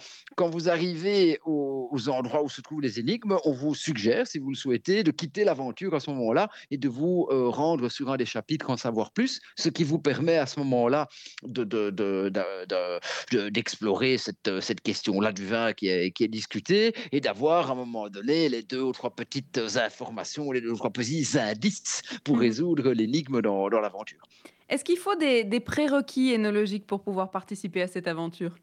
vous 0.50 0.70
arrivez 0.70 1.40
aux 1.46 2.10
endroits 2.10 2.44
où 2.44 2.50
se 2.50 2.62
trouvent 2.62 2.82
les 2.82 3.00
énigmes, 3.00 3.38
on 3.46 3.52
vous 3.52 3.76
suggère, 3.76 4.26
si 4.26 4.40
vous 4.40 4.50
le 4.50 4.56
souhaitez, 4.56 4.99
de 5.04 5.12
quitter 5.12 5.44
l'aventure 5.44 5.94
à 5.96 6.00
ce 6.00 6.10
moment-là 6.12 6.50
et 6.72 6.78
de 6.78 6.90
vous 6.90 7.28
euh, 7.32 7.50
rendre 7.50 7.90
sur 7.90 8.12
un 8.12 8.18
des 8.18 8.26
chapitres 8.26 8.70
en 8.70 8.78
savoir 8.78 9.12
plus, 9.12 9.40
ce 9.56 9.70
qui 9.70 9.84
vous 9.84 10.00
permet 10.00 10.38
à 10.38 10.46
ce 10.46 10.60
moment-là 10.60 11.08
de, 11.44 11.64
de- 11.64 11.90
de- 11.90 12.30
de- 12.30 12.66
de- 12.68 13.00
de- 13.32 13.50
d'explorer 13.50 14.18
cette, 14.18 14.60
cette 14.62 14.82
question-là 14.82 15.32
du 15.32 15.46
vin 15.46 15.74
qui 15.74 15.88
est, 15.88 16.12
qui 16.12 16.24
est 16.24 16.28
discutée 16.28 16.94
et 17.12 17.22
d'avoir 17.22 17.70
à 17.70 17.74
un 17.74 17.76
moment 17.76 18.10
donné 18.10 18.50
les 18.50 18.64
deux 18.64 18.82
ou 18.82 18.92
trois 18.92 19.16
petites 19.16 19.60
informations, 19.76 20.52
les 20.52 20.62
deux 20.62 20.72
ou 20.72 20.78
trois 20.78 20.92
petits 20.92 21.26
indices 21.38 22.02
pour 22.24 22.36
Mhm. 22.36 22.42
résoudre 22.42 22.92
l'énigme 22.92 23.42
dans, 23.42 23.70
dans 23.70 23.80
l'aventure. 23.80 24.22
Est-ce 24.70 24.84
qu'il 24.84 24.98
faut 24.98 25.16
des, 25.16 25.44
des 25.44 25.60
prérequis 25.60 26.32
énologiques 26.32 26.86
pour 26.86 27.02
pouvoir 27.02 27.32
participer 27.32 27.82
à 27.82 27.88
cette 27.88 28.08
aventure? 28.08 28.56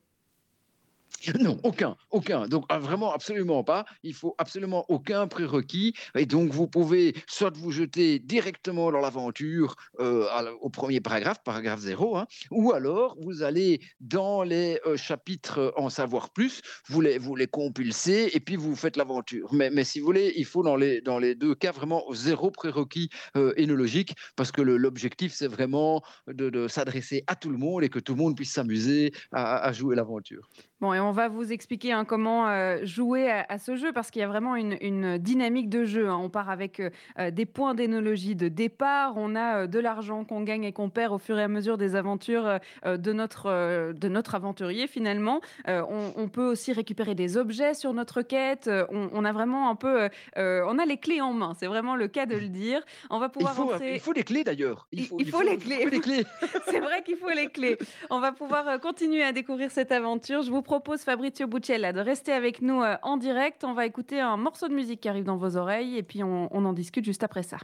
Non, 1.41 1.59
aucun, 1.63 1.97
aucun. 2.11 2.49
Donc 2.49 2.65
ah, 2.69 2.79
vraiment 2.79 3.13
absolument 3.13 3.63
pas. 3.65 3.85
Il 4.03 4.15
faut 4.15 4.35
absolument 4.39 4.85
aucun 4.89 5.27
prérequis. 5.27 5.95
Et 6.15 6.27
donc 6.27 6.51
vous 6.51 6.67
pouvez 6.67 7.15
soit 7.27 7.55
vous 7.57 7.71
jeter 7.71 8.19
directement 8.19 8.91
dans 8.91 9.01
l'aventure 9.01 9.77
euh, 10.01 10.27
au 10.61 10.71
premier 10.71 11.01
paragraphe, 11.01 11.43
paragraphe 11.45 11.81
0, 11.81 12.17
hein, 12.17 12.27
ou 12.51 12.73
alors 12.73 13.17
vous 13.21 13.43
allez 13.43 13.81
dans 14.01 14.43
les 14.43 14.81
euh, 14.87 14.97
chapitres 14.97 15.73
en 15.77 15.91
savoir 15.91 16.31
plus, 16.31 16.63
vous 16.89 17.01
les, 17.01 17.19
vous 17.19 17.37
les 17.37 17.47
compulsez 17.47 18.31
et 18.33 18.41
puis 18.41 18.57
vous 18.57 18.77
faites 18.77 18.97
l'aventure. 18.97 19.53
Mais, 19.53 19.71
mais 19.71 19.85
si 19.85 20.01
vous 20.01 20.07
voulez, 20.07 20.33
il 20.37 20.45
faut 20.45 20.63
dans 20.63 20.77
les, 20.77 21.01
dans 21.01 21.19
les 21.19 21.35
deux 21.35 21.55
cas 21.55 21.73
vraiment 21.73 22.05
zéro 22.13 22.51
prérequis 22.51 23.11
euh, 23.37 23.53
énologique 23.57 24.15
parce 24.37 24.53
que 24.53 24.63
l'objectif 24.63 25.33
c'est 25.33 25.49
vraiment 25.49 26.03
de, 26.27 26.69
s'adresser 26.69 27.25
à 27.27 27.37
tout 27.37 27.51
le 27.51 27.59
monde 27.59 27.85
et 27.85 27.89
que 27.89 27.99
tout 27.99 28.15
le 28.15 28.19
monde 28.19 28.37
puisse 28.37 28.53
s'amuser 28.53 29.13
à 29.33 29.73
jouer 29.73 29.97
l'aventure. 29.97 30.49
Bon, 30.83 30.93
et 30.93 31.01
on 31.01 31.11
va 31.11 31.29
vous 31.29 31.53
expliquer 31.53 31.93
hein, 31.93 32.05
comment 32.05 32.49
euh, 32.49 32.81
jouer 32.85 33.31
à, 33.31 33.47
à 33.49 33.59
ce 33.59 33.77
jeu 33.77 33.93
parce 33.93 34.11
qu'il 34.11 34.21
y 34.21 34.25
a 34.25 34.29
vraiment 34.29 34.57
une, 34.57 34.77
une 34.83 35.17
dynamique 35.17 35.71
de 35.71 35.85
jeu. 35.87 36.11
hein. 36.11 36.19
On 36.21 36.29
part 36.29 36.51
avec 36.51 36.81
euh, 36.81 36.91
euh, 37.19 37.31
des 37.31 37.47
points 37.47 37.75
d'énologie 37.75 38.37
de 38.37 38.49
départ, 38.49 39.15
on 39.17 39.35
a 39.37 39.63
euh, 39.63 39.67
de 39.67 39.79
l'argent 39.79 40.25
qu'on 40.27 40.43
gagne 40.43 40.65
et 40.65 40.73
qu'on 40.73 40.91
perd 40.91 41.15
au 41.15 41.19
fur 41.19 41.39
et 41.39 41.43
à 41.43 41.49
mesure 41.49 41.79
des 41.79 41.97
aventures 41.97 42.59
de, 42.85 43.13
notre, 43.15 43.93
de 43.93 44.09
notre 44.09 44.35
aventurier 44.35 44.87
finalement. 44.87 45.41
On, 45.67 46.13
on 46.15 46.29
peut 46.29 46.45
aussi 46.47 46.73
récupérer 46.75 47.15
des 47.15 47.39
objets 47.39 47.73
sur 47.73 47.95
notre 47.95 48.21
quête. 48.21 48.69
On, 48.91 49.09
on 49.15 49.25
a 49.25 49.33
vraiment 49.33 49.71
un 49.71 49.77
peu, 49.77 50.11
on 50.37 50.79
a 50.79 50.85
les 50.87 50.99
clés 50.99 51.23
en 51.23 51.33
main. 51.33 51.55
C'est 51.59 51.67
vraiment 51.69 51.97
le 51.97 52.09
cas 52.09 52.27
de 52.27 52.37
le 52.37 52.49
dire. 52.49 52.83
On 53.09 53.19
va 53.19 53.27
Il 53.27 53.33
pouvoir 53.33 53.55
faut, 53.55 53.73
il 53.83 54.01
faut 54.01 54.13
des 54.13 54.25
clés 54.25 54.45
d'ailleurs. 54.45 54.87
Il- 54.93 55.09
il 55.19 55.31
faut 55.31 55.41
les 55.43 55.57
clés. 55.57 55.77
il 55.81 55.85
faut 55.85 55.91
des 55.91 56.01
clés. 56.01 56.25
C'est 56.69 56.81
vrai 56.81 57.03
qu'il 57.03 57.17
faut 57.17 57.31
les 57.31 57.47
clés. 57.49 57.79
On 58.11 58.21
va 58.21 58.33
pouvoir 58.33 58.79
continuer 58.81 59.23
à 59.23 59.33
découvrir 59.33 59.71
cette 59.71 59.91
aventure. 59.93 60.43
Je 60.43 60.51
vous 60.51 60.63
propose, 60.67 61.01
Fabrizio 61.01 61.47
Buccella, 61.47 61.93
de 61.93 62.01
rester 62.01 62.33
avec 62.33 62.61
nous 62.61 62.83
euh, 62.83 62.97
en 63.03 63.17
direct. 63.17 63.65
On 63.65 63.73
va 63.73 63.87
écouter 63.87 64.21
un 64.21 64.37
morceau 64.37 64.69
de 64.69 64.75
musique 64.75 65.01
qui 65.01 65.09
arrive 65.09 65.25
dans 65.25 65.37
vos 65.37 65.57
oreilles 65.57 65.97
et 65.97 66.03
puis 66.03 66.23
on, 66.23 66.49
on 66.51 66.65
en 66.67 66.73
discute 66.75 67.05
juste 67.05 67.23
après 67.23 67.43
ça. 67.43 67.57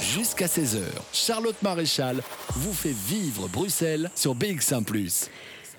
Jusqu'à 0.00 0.46
16h, 0.46 0.80
Charlotte 1.12 1.62
Maréchal 1.62 2.16
vous 2.56 2.72
fait 2.72 2.94
vivre 2.94 3.48
Bruxelles 3.48 4.10
sur 4.16 4.34
BX1⁇ 4.34 4.84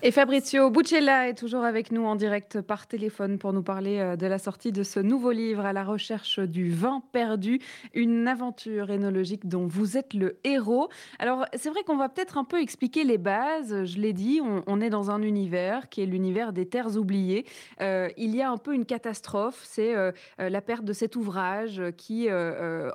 Et 0.03 0.09
Fabrizio 0.09 0.71
Buccella 0.71 1.29
est 1.29 1.35
toujours 1.35 1.63
avec 1.63 1.91
nous 1.91 2.05
en 2.05 2.15
direct 2.15 2.59
par 2.59 2.87
téléphone 2.87 3.37
pour 3.37 3.53
nous 3.53 3.61
parler 3.61 3.99
euh, 3.99 4.15
de 4.15 4.25
la 4.25 4.39
sortie 4.39 4.71
de 4.71 4.81
ce 4.81 4.99
nouveau 4.99 5.29
livre 5.29 5.63
à 5.63 5.73
la 5.73 5.83
recherche 5.83 6.39
du 6.39 6.71
vin 6.71 7.03
perdu, 7.11 7.59
une 7.93 8.27
aventure 8.27 8.89
énologique 8.89 9.47
dont 9.47 9.67
vous 9.67 9.97
êtes 9.97 10.15
le 10.15 10.39
héros. 10.43 10.89
Alors 11.19 11.45
c'est 11.53 11.69
vrai 11.69 11.83
qu'on 11.83 11.97
va 11.97 12.09
peut-être 12.09 12.39
un 12.39 12.43
peu 12.43 12.59
expliquer 12.59 13.03
les 13.03 13.19
bases. 13.19 13.85
Je 13.85 13.99
l'ai 13.99 14.11
dit, 14.11 14.41
on, 14.41 14.81
est 14.81 14.89
dans 14.89 15.11
un 15.11 15.21
univers 15.21 15.87
qui 15.87 16.01
est 16.01 16.07
l'univers 16.07 16.51
des 16.51 16.65
terres 16.65 16.97
oubliées. 16.97 17.45
Euh, 17.81 18.09
il 18.17 18.35
y 18.35 18.41
a 18.41 18.49
un 18.49 18.57
peu 18.57 18.73
une 18.73 18.85
catastrophe, 18.85 19.61
c'est 19.65 19.93
euh, 19.93 20.11
la 20.39 20.61
perte 20.61 20.83
de 20.83 20.93
cet 20.93 21.15
ouvrage 21.15 21.79
qui 21.95 22.27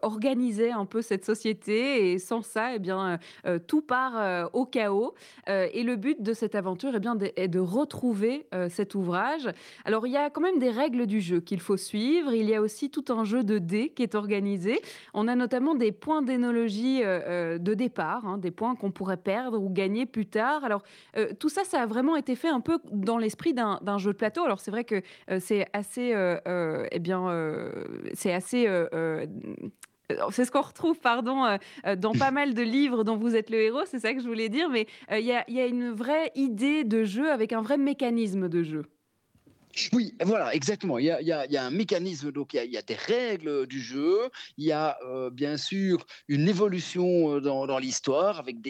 organisait 0.03 0.73
un 0.73 0.87
peu 0.87 1.03
cette 1.03 1.25
société 1.25 2.11
et 2.11 2.19
sans 2.19 2.43
ça, 2.43 2.75
eh 2.75 2.81
bien, 2.81 3.21
tout 3.69 3.83
part 3.83 4.51
au 4.53 4.65
chaos. 4.65 5.15
Et 5.47 5.85
le 5.85 5.95
but 5.95 6.21
de 6.21 6.33
cette 6.33 6.57
aventure 6.57 6.96
eh 6.97 7.01
bien, 7.01 7.15
de- 7.15 7.31
de 7.47 7.59
retrouver 7.59 8.47
euh, 8.55 8.69
cet 8.69 8.95
ouvrage. 8.95 9.49
Alors, 9.85 10.07
il 10.07 10.13
y 10.13 10.17
a 10.17 10.31
quand 10.31 10.41
même 10.41 10.59
des 10.59 10.71
règles 10.71 11.07
du 11.07 11.21
jeu 11.21 11.41
qu'il 11.41 11.61
faut 11.61 11.77
suivre. 11.77 12.33
Il 12.33 12.49
y 12.49 12.55
a 12.55 12.61
aussi 12.61 12.91
tout 12.91 13.05
un 13.09 13.25
jeu 13.25 13.45
de 13.45 13.59
dés 13.59 13.91
qui 13.91 14.03
est 14.03 14.15
organisé. 14.15 14.81
On 15.15 15.29
a 15.29 15.35
notamment 15.37 15.75
des 15.75 15.93
points 15.93 16.23
d'énologie 16.23 17.03
euh, 17.03 17.21
euh, 17.57 17.59
de 17.59 17.75
départ, 17.75 18.27
hein, 18.27 18.39
des 18.39 18.51
points 18.51 18.75
qu'on 18.75 18.91
pourrait 18.91 19.17
perdre 19.17 19.59
ou 19.61 19.71
gagner 19.71 20.07
plus 20.07 20.27
tard. 20.27 20.65
Alors, 20.65 20.83
tout 21.39 21.49
ça, 21.49 21.65
ça 21.65 21.83
a 21.83 21.87
vraiment 21.87 22.17
été 22.17 22.35
fait 22.37 22.49
un 22.49 22.61
peu 22.61 22.79
dans 22.93 23.19
l'esprit 23.19 23.55
d'un 23.55 23.99
jeu 23.99 24.13
de 24.13 24.17
plateau. 24.17 24.45
Alors, 24.45 24.61
c'est 24.61 24.71
vrai 24.71 24.85
que 24.85 25.03
c'est 25.41 25.67
assez, 25.73 26.15
eh 26.91 26.99
bien, 26.99 27.71
c'est 28.15 28.33
assez. 28.33 28.67
Euh, 30.13 30.17
c'est 30.31 30.45
ce 30.45 30.51
qu'on 30.51 30.63
retrouve, 30.63 30.99
pardon, 30.99 31.45
euh, 31.45 31.57
euh, 31.87 31.97
dans 31.97 32.13
pas 32.13 32.31
mal 32.31 32.55
de 32.55 32.63
livres 32.63 33.05
dont 33.05 33.17
vous 33.17 33.35
êtes 33.35 33.51
le 33.51 33.59
héros, 33.59 33.85
c'est 33.87 33.99
ça 33.99 34.15
que 34.15 34.21
je 34.21 34.29
voulais 34.29 34.49
dire, 34.49 34.69
mais 34.69 34.87
il 35.11 35.25
y, 35.25 35.33
a, 35.33 35.45
il 35.49 35.55
y 35.55 35.61
a 35.61 35.67
une 35.67 35.91
vraie 35.91 36.31
idée 36.35 36.85
de 36.85 37.05
jeu 37.05 37.31
avec 37.31 37.53
un 37.53 37.63
vrai 37.63 37.77
mécanisme 37.77 38.49
de 38.49 38.63
jeu. 38.63 38.85
Oui, 39.93 40.15
voilà, 40.25 40.55
exactement. 40.55 40.99
Il 40.99 41.05
y 41.05 41.11
a, 41.11 41.65
un 41.65 41.71
mécanisme, 41.71 42.33
donc 42.33 42.55
il 42.55 42.71
y 42.71 42.77
a, 42.77 42.83
des 42.83 42.95
règles 42.95 43.67
du 43.67 43.81
jeu, 43.81 44.31
il 44.57 44.65
y 44.65 44.73
a 44.73 44.97
euh, 45.07 45.31
bien 45.31 45.57
sûr 45.57 46.07
une 46.29 46.49
évolution 46.49 47.37
euh, 47.37 47.41
dans, 47.41 47.79
l'histoire 47.79 48.39
avec, 48.39 48.61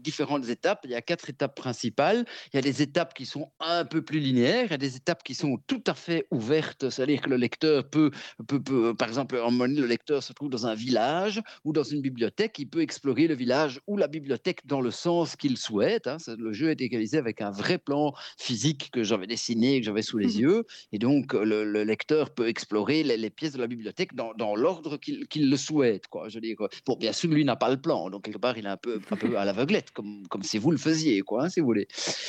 différentes 0.00 0.48
étapes. 0.48 0.80
Il 0.84 0.90
y 0.90 0.94
a 0.94 1.02
quatre 1.02 1.28
étapes 1.28 1.56
principales. 1.56 2.24
Il 2.52 2.56
y 2.56 2.58
a 2.58 2.62
des 2.62 2.82
étapes 2.82 3.14
qui 3.14 3.26
sont 3.26 3.50
un 3.60 3.84
peu 3.84 4.02
plus 4.02 4.20
linéaires, 4.20 4.66
il 4.66 4.70
y 4.70 4.74
a 4.74 4.78
des 4.78 4.96
étapes 4.96 5.22
qui 5.22 5.34
sont 5.34 5.58
tout 5.66 5.82
à 5.86 5.94
fait 5.94 6.26
ouvertes, 6.30 6.90
c'est-à-dire 6.90 7.20
que 7.20 7.30
le 7.30 7.36
lecteur 7.36 7.88
peut, 7.88 8.10
peut, 8.46 8.62
peut- 8.62 8.94
par 8.94 9.08
exemple, 9.08 9.36
moment 9.36 9.66
donné, 9.66 9.80
le 9.80 9.86
lecteur 9.86 10.22
se 10.22 10.32
trouve 10.32 10.50
dans 10.50 10.66
un 10.66 10.74
village 10.74 11.42
ou 11.64 11.72
dans 11.72 11.82
une 11.82 12.00
bibliothèque, 12.00 12.58
il 12.58 12.68
peut 12.68 12.80
explorer 12.80 13.26
le 13.26 13.34
village 13.34 13.80
ou 13.86 13.96
la 13.96 14.08
bibliothèque 14.08 14.66
dans 14.66 14.80
le 14.80 14.90
sens 14.90 15.36
qu'il 15.36 15.56
souhaite. 15.56 16.06
hein. 16.06 16.16
Le 16.38 16.52
jeu 16.52 16.70
est 16.70 16.88
réalisé 16.88 17.18
avec 17.18 17.40
un 17.40 17.50
vrai 17.50 17.78
plan 17.78 18.14
physique 18.38 18.90
que 18.92 19.02
j'avais 19.02 19.26
dessiné, 19.26 19.80
que 19.80 19.86
j'avais 19.86 20.02
sous 20.02 20.18
les 20.18 20.40
yeux. 20.40 20.45
Et 20.92 20.98
donc, 20.98 21.34
euh, 21.34 21.44
le, 21.44 21.64
le 21.64 21.84
lecteur 21.84 22.30
peut 22.34 22.48
explorer 22.48 23.02
les, 23.02 23.16
les 23.16 23.30
pièces 23.30 23.52
de 23.52 23.58
la 23.58 23.66
bibliothèque 23.66 24.14
dans, 24.14 24.32
dans 24.34 24.54
l'ordre 24.56 24.96
qu'il 24.96 25.50
le 25.50 25.56
souhaite. 25.56 26.06
Quoi. 26.08 26.28
Je 26.28 26.36
veux 26.36 26.40
dire, 26.40 26.56
bon, 26.86 26.96
bien 26.96 27.12
sûr, 27.12 27.30
lui 27.30 27.44
n'a 27.44 27.56
pas 27.56 27.70
le 27.70 27.80
plan. 27.80 28.10
Donc, 28.10 28.24
quelque 28.24 28.38
part, 28.38 28.56
il 28.58 28.66
est 28.66 28.68
un 28.68 28.76
peu, 28.76 29.00
un 29.10 29.16
peu 29.16 29.36
à 29.38 29.44
l'aveuglette, 29.44 29.90
comme, 29.92 30.26
comme 30.28 30.42
si 30.42 30.58
vous 30.58 30.70
le 30.70 30.78
faisiez, 30.78 31.20
quoi, 31.22 31.44
hein, 31.44 31.48
si 31.48 31.60
vous 31.60 31.66
voulez. 31.66 31.86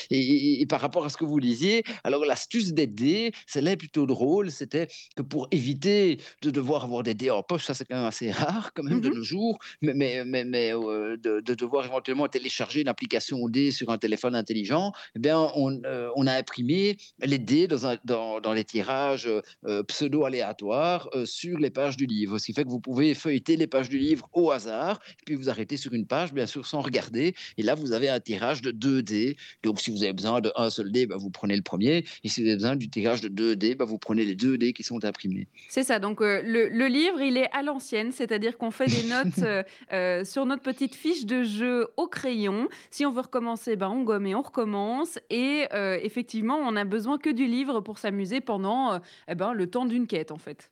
Et, 0.10 0.20
et- 0.20 0.62
et 0.62 0.66
par 0.66 0.82
rapport 0.82 1.06
à 1.06 1.10
ce 1.10 1.18
que 1.18 1.26
vous 1.26 1.40
disiez, 1.40 1.84
alors 2.04 2.26
l'astuce 2.26 2.74
des 2.74 2.88
dés, 2.88 3.32
c'est 3.46 3.62
là 3.62 3.76
plutôt 3.76 4.06
drôle. 4.06 4.52
C'était 4.52 4.88
que 5.16 5.22
pour 5.24 5.48
éviter 5.52 6.18
de 6.42 6.50
devoir 6.52 6.84
avoir 6.86 7.04
des 7.04 7.14
dés 7.14 7.30
en 7.32 7.44
poche, 7.44 7.66
ça 7.66 7.74
c'est 7.74 7.86
quand 7.86 7.96
même 7.96 8.06
assez 8.06 8.32
rare, 8.32 8.72
quand 8.74 8.84
même, 8.84 9.02
de 9.02 9.10
Mhm. 9.10 9.16
nos 9.16 9.24
jours, 9.24 9.60
mais, 9.82 9.94
mais, 9.94 10.26
mais, 10.26 10.44
mais, 10.46 10.74
euh, 10.74 11.18
de, 11.18 11.40
de 11.42 11.54
devoir 11.54 11.86
éventuellement 11.86 12.28
télécharger 12.28 12.82
une 12.82 12.88
application 12.88 13.48
dés 13.50 13.72
sur 13.72 13.90
un 13.90 13.98
téléphone 13.98 14.36
intelligent, 14.36 14.92
eh 15.16 15.20
bien, 15.20 15.52
on, 15.56 15.80
euh, 15.86 16.10
on 16.16 16.28
a 16.28 16.34
imprimé 16.34 16.98
les 17.20 17.38
dés 17.40 17.68
dans, 17.68 17.86
un- 17.88 17.98
dans, 18.08 18.54
les 18.54 18.64
tirages 18.64 19.30
euh, 19.66 19.84
pseudo-aléatoires 19.84 21.10
euh, 21.14 21.26
sur 21.26 21.60
les 21.60 21.70
pages 21.70 21.98
du 21.98 22.06
livre. 22.06 22.40
Ce 22.40 22.46
qui 22.46 22.54
fait 22.54 22.64
que 22.64 22.70
vous 22.70 22.80
pouvez 22.80 23.14
feuilleter 23.14 23.58
les 23.58 23.68
pages 23.68 23.90
du 23.90 24.00
livre 24.00 24.28
au 24.34 24.52
hasard, 24.52 25.00
puis 25.26 25.36
vous 25.36 25.50
arrêtez 25.50 25.78
sur 25.78 25.94
une 25.94 26.08
page, 26.08 26.34
bien 26.34 26.46
sûr, 26.46 26.66
sans 26.66 26.82
regarder. 26.82 27.36
Et 27.58 27.64
là, 27.64 27.76
vous 27.76 27.92
avez 27.92 28.10
un 28.10 28.20
tirage 28.20 28.62
de 28.62 28.72
2 28.72 29.04
dés. 29.04 29.38
Donc, 29.64 29.80
si 29.80 29.92
vous 29.92 30.04
avez 30.04 30.14
besoin 30.14 30.42
d'un 30.42 30.70
seul 30.70 30.92
dé, 30.92 31.06
bah, 31.06 31.18
vous 31.18 31.30
prenez 31.30 31.56
le 31.56 31.62
premier. 31.62 32.06
Et 32.24 32.30
si 32.30 32.42
vous 32.42 32.48
avez 32.48 32.56
besoin 32.56 32.76
du 32.76 32.90
tirage 32.90 33.22
de 33.22 33.28
2 33.28 33.56
dés, 33.56 33.76
bah, 33.76 33.86
vous 33.86 33.98
prenez 33.98 34.26
les 34.26 34.36
2 34.36 34.58
dés 34.58 34.74
qui 34.74 34.84
sont 34.84 35.04
imprimés. 35.06 35.48
C'est 35.70 35.84
ça, 35.84 36.00
donc 36.00 36.22
euh, 36.22 36.42
le, 36.44 36.88
livre, 36.88 37.22
il 37.22 37.38
est 37.38 37.50
à 37.52 37.62
l'ancienne, 37.62 38.12
c'est-à-dire 38.12 38.58
qu'on 38.58 38.72
fait 38.72 38.88
des 38.88 39.04
notes 39.04 39.40
euh, 39.40 39.64
euh, 39.94 40.24
sur 40.24 40.46
notre 40.46 40.62
petite 40.62 40.96
fiche 40.96 41.26
de 41.26 41.44
jeu 41.44 41.88
au 41.98 42.08
crayon. 42.08 42.68
Si 42.92 43.06
on 43.06 43.12
veut 43.12 43.22
recommencer, 43.22 43.76
ben, 43.76 43.90
on 43.90 44.04
gomme 44.04 44.28
et 44.28 44.36
on 44.36 44.42
recommence. 44.42 45.20
Et 45.30 45.66
euh, 45.74 46.00
effectivement, 46.02 46.58
on 46.58 46.74
n'a 46.74 46.86
besoin 46.86 47.18
que 47.18 47.30
du 47.30 47.46
livre 47.46 47.82
pour 47.82 47.97
s'amuser 47.98 48.42
pendant 48.42 48.94
euh, 48.94 49.00
eh 49.28 49.36
ben, 49.36 49.54
le 49.54 49.70
temps 49.70 49.86
d'une 49.86 50.08
quête, 50.08 50.32
en 50.32 50.38
fait. 50.38 50.70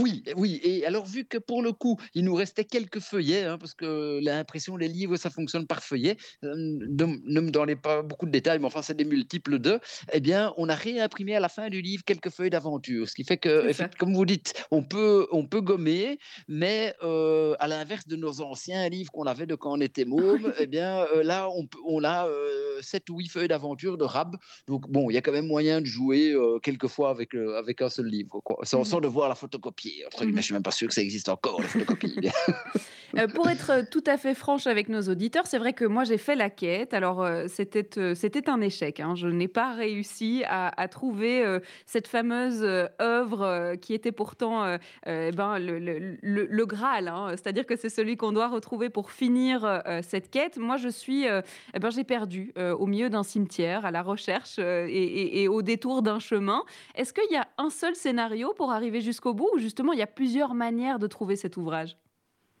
Oui, 0.00 0.22
oui. 0.36 0.60
Et 0.62 0.84
alors, 0.86 1.06
vu 1.06 1.24
que 1.24 1.38
pour 1.38 1.62
le 1.62 1.72
coup, 1.72 1.96
il 2.14 2.24
nous 2.24 2.34
restait 2.34 2.64
quelques 2.64 3.00
feuillets, 3.00 3.44
hein, 3.44 3.58
parce 3.58 3.74
que 3.74 4.20
l'impression 4.22 4.76
des 4.76 4.88
livres, 4.88 5.16
ça 5.16 5.30
fonctionne 5.30 5.66
par 5.66 5.82
feuillet, 5.82 6.16
euh, 6.44 6.54
ne, 6.54 7.40
me 7.40 7.50
donnez 7.50 7.76
pas 7.76 8.02
beaucoup 8.02 8.26
de 8.26 8.30
détails, 8.30 8.58
mais 8.58 8.66
enfin, 8.66 8.82
c'est 8.82 8.96
des 8.96 9.04
multiples 9.04 9.58
de, 9.58 9.80
eh 10.12 10.20
bien, 10.20 10.52
on 10.56 10.68
a 10.68 10.74
réimprimé 10.74 11.34
à 11.36 11.40
la 11.40 11.48
fin 11.48 11.68
du 11.70 11.80
livre 11.80 12.04
quelques 12.04 12.30
feuilles 12.30 12.50
d'aventure. 12.50 13.08
Ce 13.08 13.14
qui 13.14 13.24
fait 13.24 13.38
que, 13.38 13.70
comme 13.98 14.14
vous 14.14 14.26
dites, 14.26 14.52
on 14.70 14.82
peut, 14.82 15.26
on 15.32 15.46
peut 15.46 15.60
gommer, 15.60 16.18
mais 16.48 16.94
euh, 17.02 17.54
à 17.58 17.68
l'inverse 17.68 18.06
de 18.06 18.16
nos 18.16 18.40
anciens 18.42 18.88
livres 18.88 19.10
qu'on 19.12 19.24
avait 19.24 19.46
de 19.46 19.54
quand 19.54 19.72
on 19.72 19.80
était 19.80 20.04
môme, 20.04 20.52
eh 20.58 20.66
bien, 20.66 21.06
euh, 21.14 21.22
là, 21.22 21.48
on, 21.50 21.66
on 21.86 22.04
a 22.04 22.26
euh, 22.28 22.80
7 22.82 23.08
ou 23.10 23.18
8 23.18 23.28
feuilles 23.28 23.48
d'aventure 23.48 23.96
de 23.98 24.04
rab. 24.04 24.36
Donc, 24.66 24.88
bon, 24.90 25.10
il 25.10 25.14
y 25.14 25.16
a 25.16 25.22
quand 25.22 25.32
même 25.32 25.46
moyen 25.46 25.80
de 25.80 25.86
jouer 25.86 26.34
quelquefois 26.62 27.10
avec, 27.10 27.34
avec 27.34 27.82
un 27.82 27.88
seul 27.88 28.06
livre, 28.06 28.40
quoi, 28.44 28.58
sans, 28.64 28.80
Mhm. 28.80 28.84
sans 28.84 29.00
devoir 29.00 29.28
la 29.28 29.34
photocopier. 29.34 29.69
Entre 30.06 30.18
guillemets, 30.24 30.32
Mhm. 30.32 30.36
Je 30.38 30.42
suis 30.44 30.54
même 30.54 30.62
pas 30.62 30.70
sûr 30.70 30.88
que 30.88 30.94
ça 30.94 31.02
existe 31.02 31.28
encore, 31.28 31.60
la 31.60 31.68
photocopie. 31.68 32.16
Euh, 33.18 33.26
pour 33.26 33.48
être 33.50 33.90
tout 33.90 34.04
à 34.06 34.16
fait 34.16 34.36
franche 34.36 34.68
avec 34.68 34.88
nos 34.88 35.02
auditeurs, 35.08 35.44
c'est 35.48 35.58
vrai 35.58 35.72
que 35.72 35.84
moi 35.84 36.04
j'ai 36.04 36.16
fait 36.16 36.36
la 36.36 36.48
quête. 36.48 36.94
Alors 36.94 37.24
euh, 37.24 37.46
c'était 37.48 37.98
euh, 37.98 38.14
c'était 38.14 38.48
un 38.48 38.60
échec. 38.60 39.00
hein. 39.00 39.16
Je 39.16 39.26
n'ai 39.26 39.48
pas 39.48 39.72
réussi 39.72 40.44
à, 40.46 40.68
à 40.80 40.86
trouver 40.86 41.58
cette 41.86 42.06
fameuse 42.06 42.62
œuvre 43.00 43.74
qui 43.80 43.94
était 43.94 44.12
pourtant 44.12 44.76
eh 45.06 45.32
ben, 45.32 45.58
le, 45.58 45.80
le- 45.80 45.98
le- 46.22 46.46
le 46.48 46.66
Graal. 46.66 47.08
hein. 47.08 47.30
C'est-à-dire 47.30 47.66
que 47.66 47.74
c'est 47.74 47.88
celui 47.88 48.16
qu'on 48.16 48.30
doit 48.30 48.46
retrouver 48.46 48.90
pour 48.90 49.10
finir 49.10 49.82
cette 50.02 50.30
quête. 50.30 50.56
Moi 50.56 50.76
je 50.76 50.88
suis, 50.88 51.24
eh 51.26 51.78
ben, 51.80 51.90
j'ai 51.90 52.04
perdu 52.04 52.52
au 52.56 52.86
milieu 52.86 53.10
d'un 53.10 53.24
cimetière 53.24 53.84
à 53.84 53.90
la 53.90 54.02
recherche 54.02 54.60
et, 54.60 54.62
et- 54.88 55.42
et 55.42 55.48
au 55.48 55.62
détour 55.62 56.02
d'un 56.02 56.20
chemin. 56.20 56.62
Est-ce 56.94 57.12
qu'il 57.12 57.32
y 57.32 57.36
a 57.36 57.48
un 57.58 57.70
seul 57.70 57.96
scénario 57.96 58.54
pour 58.56 58.70
arriver 58.70 59.00
jusqu'au 59.00 59.34
bout 59.34 59.50
ou 59.54 59.58
justement 59.60 59.92
il 59.92 59.98
y 59.98 60.02
a 60.02 60.06
plusieurs 60.06 60.54
manières 60.54 60.98
de 60.98 61.06
trouver 61.06 61.36
cet 61.36 61.56
ouvrage 61.56 61.96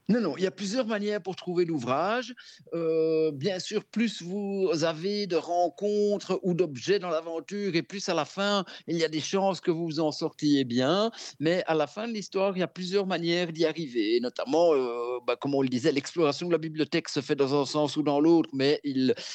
Non, 0.08 0.20
non, 0.20 0.36
il 0.36 0.42
y 0.42 0.46
a 0.46 0.50
plusieurs 0.50 0.86
manières 0.86 1.22
pour 1.22 1.36
trouver 1.36 1.64
l'ouvrage. 1.64 2.34
Euh, 2.74 3.30
bien 3.30 3.60
sûr, 3.60 3.84
plus 3.84 4.22
vous 4.22 4.68
avez 4.82 5.28
de 5.28 5.36
rencontres 5.36 6.40
ou 6.42 6.52
d'objets 6.54 6.98
dans 6.98 7.10
l'aventure, 7.10 7.76
et 7.76 7.82
plus 7.82 8.08
à 8.08 8.14
la 8.14 8.24
fin, 8.24 8.64
il 8.88 8.96
y 8.96 9.04
a 9.04 9.08
des 9.08 9.20
chances 9.20 9.60
que 9.60 9.70
vous 9.70 9.84
vous 9.86 10.00
en 10.00 10.10
sortiez 10.10 10.64
bien. 10.64 11.12
Mais 11.38 11.62
à 11.66 11.74
la 11.74 11.86
fin 11.86 12.08
de 12.08 12.12
l'histoire, 12.12 12.56
il 12.56 12.60
y 12.60 12.62
a 12.64 12.68
plusieurs 12.68 13.06
manières 13.06 13.52
d'y 13.52 13.64
arriver. 13.64 14.18
Notamment, 14.20 14.74
euh, 14.74 15.18
bah, 15.26 15.36
comme 15.36 15.54
on 15.54 15.62
le 15.62 15.68
disait, 15.68 15.92
l'exploration 15.92 16.48
de 16.48 16.52
la 16.52 16.58
bibliothèque 16.58 17.08
se 17.08 17.20
fait 17.20 17.36
dans 17.36 17.60
un 17.60 17.64
sens 17.64 17.96
ou 17.96 18.02
dans 18.02 18.18
l'autre, 18.20 18.50
mais 18.52 18.80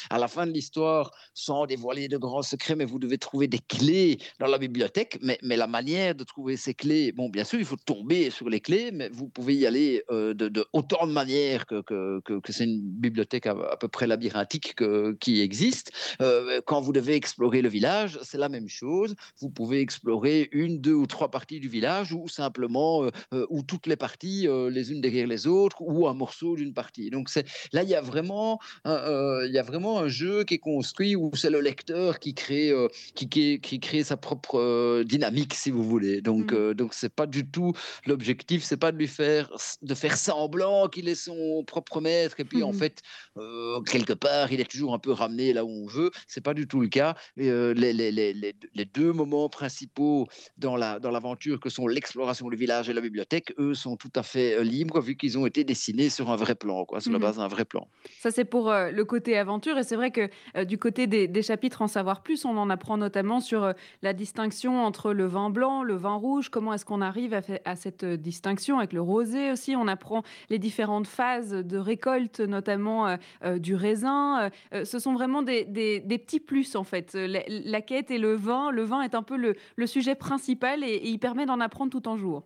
à 0.09 0.17
la 0.17 0.27
fin 0.27 0.45
de 0.45 0.51
l'histoire, 0.51 1.11
sans 1.33 1.65
dévoiler 1.65 2.09
de 2.09 2.17
grands 2.17 2.43
secrets, 2.43 2.75
mais 2.75 2.85
vous 2.85 2.99
devez 2.99 3.17
trouver 3.17 3.47
des 3.47 3.59
clés 3.59 4.17
dans 4.39 4.47
la 4.47 4.57
bibliothèque. 4.57 5.19
Mais, 5.21 5.37
mais 5.41 5.55
la 5.55 5.67
manière 5.67 6.15
de 6.15 6.25
trouver 6.25 6.57
ces 6.57 6.73
clés, 6.73 7.13
bon, 7.13 7.29
bien 7.29 7.45
sûr, 7.45 7.59
il 7.59 7.65
faut 7.65 7.77
tomber 7.77 8.29
sur 8.29 8.49
les 8.49 8.59
clés, 8.59 8.91
mais 8.91 9.07
vous 9.09 9.29
pouvez 9.29 9.55
y 9.55 9.65
aller 9.65 10.03
euh, 10.11 10.33
de, 10.33 10.54
de 10.55 10.65
autant 10.73 11.05
de 11.07 11.11
manières 11.11 11.65
que, 11.65 11.81
que, 11.89 12.21
que- 12.25 12.39
que 12.39 12.51
c'est 12.55 12.63
une 12.65 12.81
bibliothèque 12.81 13.45
à, 13.47 13.55
à 13.75 13.77
peu 13.77 13.87
près 13.87 14.07
labyrinthique 14.07 14.75
que- 14.75 15.11
qui 15.19 15.41
existe. 15.41 15.91
Euh, 16.21 16.61
quand 16.65 16.81
vous 16.81 16.93
devez 16.99 17.15
explorer 17.15 17.61
le 17.61 17.69
village, 17.69 18.17
c'est 18.27 18.37
la 18.37 18.49
même 18.55 18.69
chose. 18.69 19.11
Vous 19.41 19.49
pouvez 19.49 19.79
explorer 19.81 20.37
une, 20.51 20.79
deux 20.79 20.93
ou 21.03 21.07
trois 21.15 21.29
parties 21.29 21.59
du 21.59 21.69
village 21.77 22.13
ou 22.13 22.27
simplement 22.27 23.03
euh, 23.03 23.09
euh, 23.33 23.45
ou 23.49 23.61
toutes 23.63 23.87
les 23.87 23.95
parties 23.97 24.47
les 24.77 24.91
unes 24.91 25.01
derrière 25.01 25.27
les 25.27 25.47
autres 25.47 25.77
ou 25.81 26.07
un 26.07 26.13
morceau 26.13 26.55
d'une 26.55 26.73
partie. 26.73 27.09
Donc 27.09 27.29
c'est 27.29 27.45
là 27.73 27.83
il 27.83 27.89
y 27.89 27.95
a 27.95 28.01
vraiment 28.01 28.59
un, 28.85 29.43
il 29.45 29.51
y 29.51 29.59
a 29.59 29.63
vraiment 29.63 29.99
un 29.99 30.07
jeu 30.07 30.43
qui 30.43 30.55
est 30.55 30.59
construit 30.73 31.15
où 31.15 31.31
c'est 31.35 31.49
le 31.49 31.61
lecteur 31.61 32.19
qui 32.19 32.33
crée 32.33 32.71
qui, 33.15 33.25
qui, 33.29 33.59
qui 33.59 33.79
crée 33.79 34.03
sa 34.03 34.17
propre 34.17 35.03
dynamique 35.03 35.53
si 35.53 35.69
vous 35.71 35.83
voulez. 35.83 36.21
Donc 36.21 36.53
euh, 36.53 36.73
donc 36.73 36.93
c'est 36.93 37.13
pas 37.13 37.27
du 37.27 37.45
tout 37.49 37.73
l'objectif, 38.05 38.63
c'est 38.63 38.77
pas 38.85 38.91
de 38.91 38.97
lui 38.97 39.07
faire 39.07 39.49
de 39.81 39.95
faire 39.95 40.17
semblant 40.45 40.87
qu'il 40.87 41.09
est 41.09 41.15
son 41.15 41.63
propre 41.65 42.01
maître 42.01 42.39
et 42.39 42.45
puis 42.45 42.61
en 42.63 42.71
Mhm. 42.71 42.77
fait 42.77 43.01
euh, 43.37 43.81
quelque 43.81 44.13
part 44.13 44.51
il 44.51 44.59
est 44.59 44.69
toujours 44.69 44.93
un 44.93 44.99
peu 44.99 45.11
ramené 45.11 45.53
là 45.53 45.65
où 45.65 45.69
on 45.69 45.87
veut. 45.87 46.11
C'est 46.27 46.41
pas 46.43 46.53
du 46.53 46.67
tout 46.67 46.79
le 46.81 46.87
cas. 46.87 47.15
Et, 47.37 47.49
euh, 47.49 47.73
les, 47.73 47.93
les, 47.93 48.11
les, 48.11 48.33
les, 48.33 48.85
deux 48.85 49.11
moments 49.11 49.49
principaux 49.49 50.27
dans 50.57 50.75
la 50.75 50.99
dans 50.99 51.11
l'aventure 51.11 51.59
que 51.59 51.69
sont 51.69 51.87
l'exploration 51.87 52.47
du 52.49 52.55
village 52.55 52.89
et 52.89 52.93
la 52.93 53.01
bibliothèque, 53.01 53.53
eux 53.59 53.73
sont 53.73 53.97
tout 53.97 54.11
à 54.15 54.23
fait 54.23 54.55
euh, 54.57 54.63
libres 54.63 55.01
vu 55.01 55.15
qu'ils 55.17 55.37
ont 55.37 55.45
été 55.45 55.63
dessinés 55.63 56.09
sur 56.09 56.29
un 56.29 56.35
vrai 56.35 56.55
plan, 56.55 56.85
quoi, 56.85 57.01
sur 57.01 57.11
la 57.11 57.17
Mhm. 57.17 57.23
base 57.25 57.37
d'un 57.37 57.47
vrai 57.47 57.65
plan. 57.65 57.87
Ça, 58.19 58.29
c'est 58.31 58.45
pour 58.45 58.71
euh, 58.71 58.91
le 58.91 59.03
côté 59.05 59.37
aventure. 59.37 59.77
Et 59.77 59.83
c'est 59.83 59.95
vrai 59.95 60.11
que 60.11 60.29
du 60.63 60.77
côté 60.77 61.07
des, 61.07 61.27
des 61.27 61.41
chapitres 61.41 61.81
En 61.81 61.87
savoir 61.87 62.21
plus, 62.23 62.45
on 62.45 62.55
en 62.57 62.69
apprend 62.69 62.97
notamment 62.97 63.41
sur 63.41 63.73
la 64.01 64.13
distinction 64.13 64.83
entre 64.85 65.11
le 65.13 65.25
vin 65.25 65.49
blanc, 65.49 65.83
le 65.83 65.95
vin 65.95 66.15
rouge. 66.15 66.49
Comment 66.49 66.73
est-ce 66.73 66.85
qu'on 66.85 67.01
arrive 67.01 67.33
à, 67.33 67.41
fait- 67.41 67.61
à 67.65 67.75
cette 67.75 68.05
distinction 68.05 68.77
avec 68.77 68.93
le 68.93 69.01
rosé 69.01 69.51
aussi 69.51 69.75
On 69.75 69.87
apprend 69.87 70.23
les 70.49 70.59
différentes 70.59 71.07
phases 71.07 71.51
de 71.51 71.77
récolte, 71.77 72.39
notamment 72.39 73.07
euh, 73.07 73.17
euh, 73.43 73.59
du 73.59 73.75
raisin. 73.75 74.49
Euh, 74.73 74.85
ce 74.85 74.99
sont 74.99 75.13
vraiment 75.13 75.41
des, 75.41 75.65
petits 76.07 76.39
plus, 76.39 76.75
en 76.75 76.83
fait. 76.83 77.13
La, 77.13 77.81
quête 77.81 78.11
et 78.11 78.17
le 78.17 78.35
vin, 78.35 78.71
le 78.71 78.83
vin 78.83 79.01
est 79.01 79.15
un 79.15 79.23
peu 79.23 79.37
le, 79.37 79.55
le 79.75 79.87
sujet 79.87 80.15
principal 80.15 80.83
et, 80.83 80.87
et 80.87 81.09
il 81.09 81.19
permet 81.19 81.45
d'en 81.45 81.59
apprendre 81.59 81.91
tout 81.91 82.07
en 82.07 82.17
jour. 82.17 82.43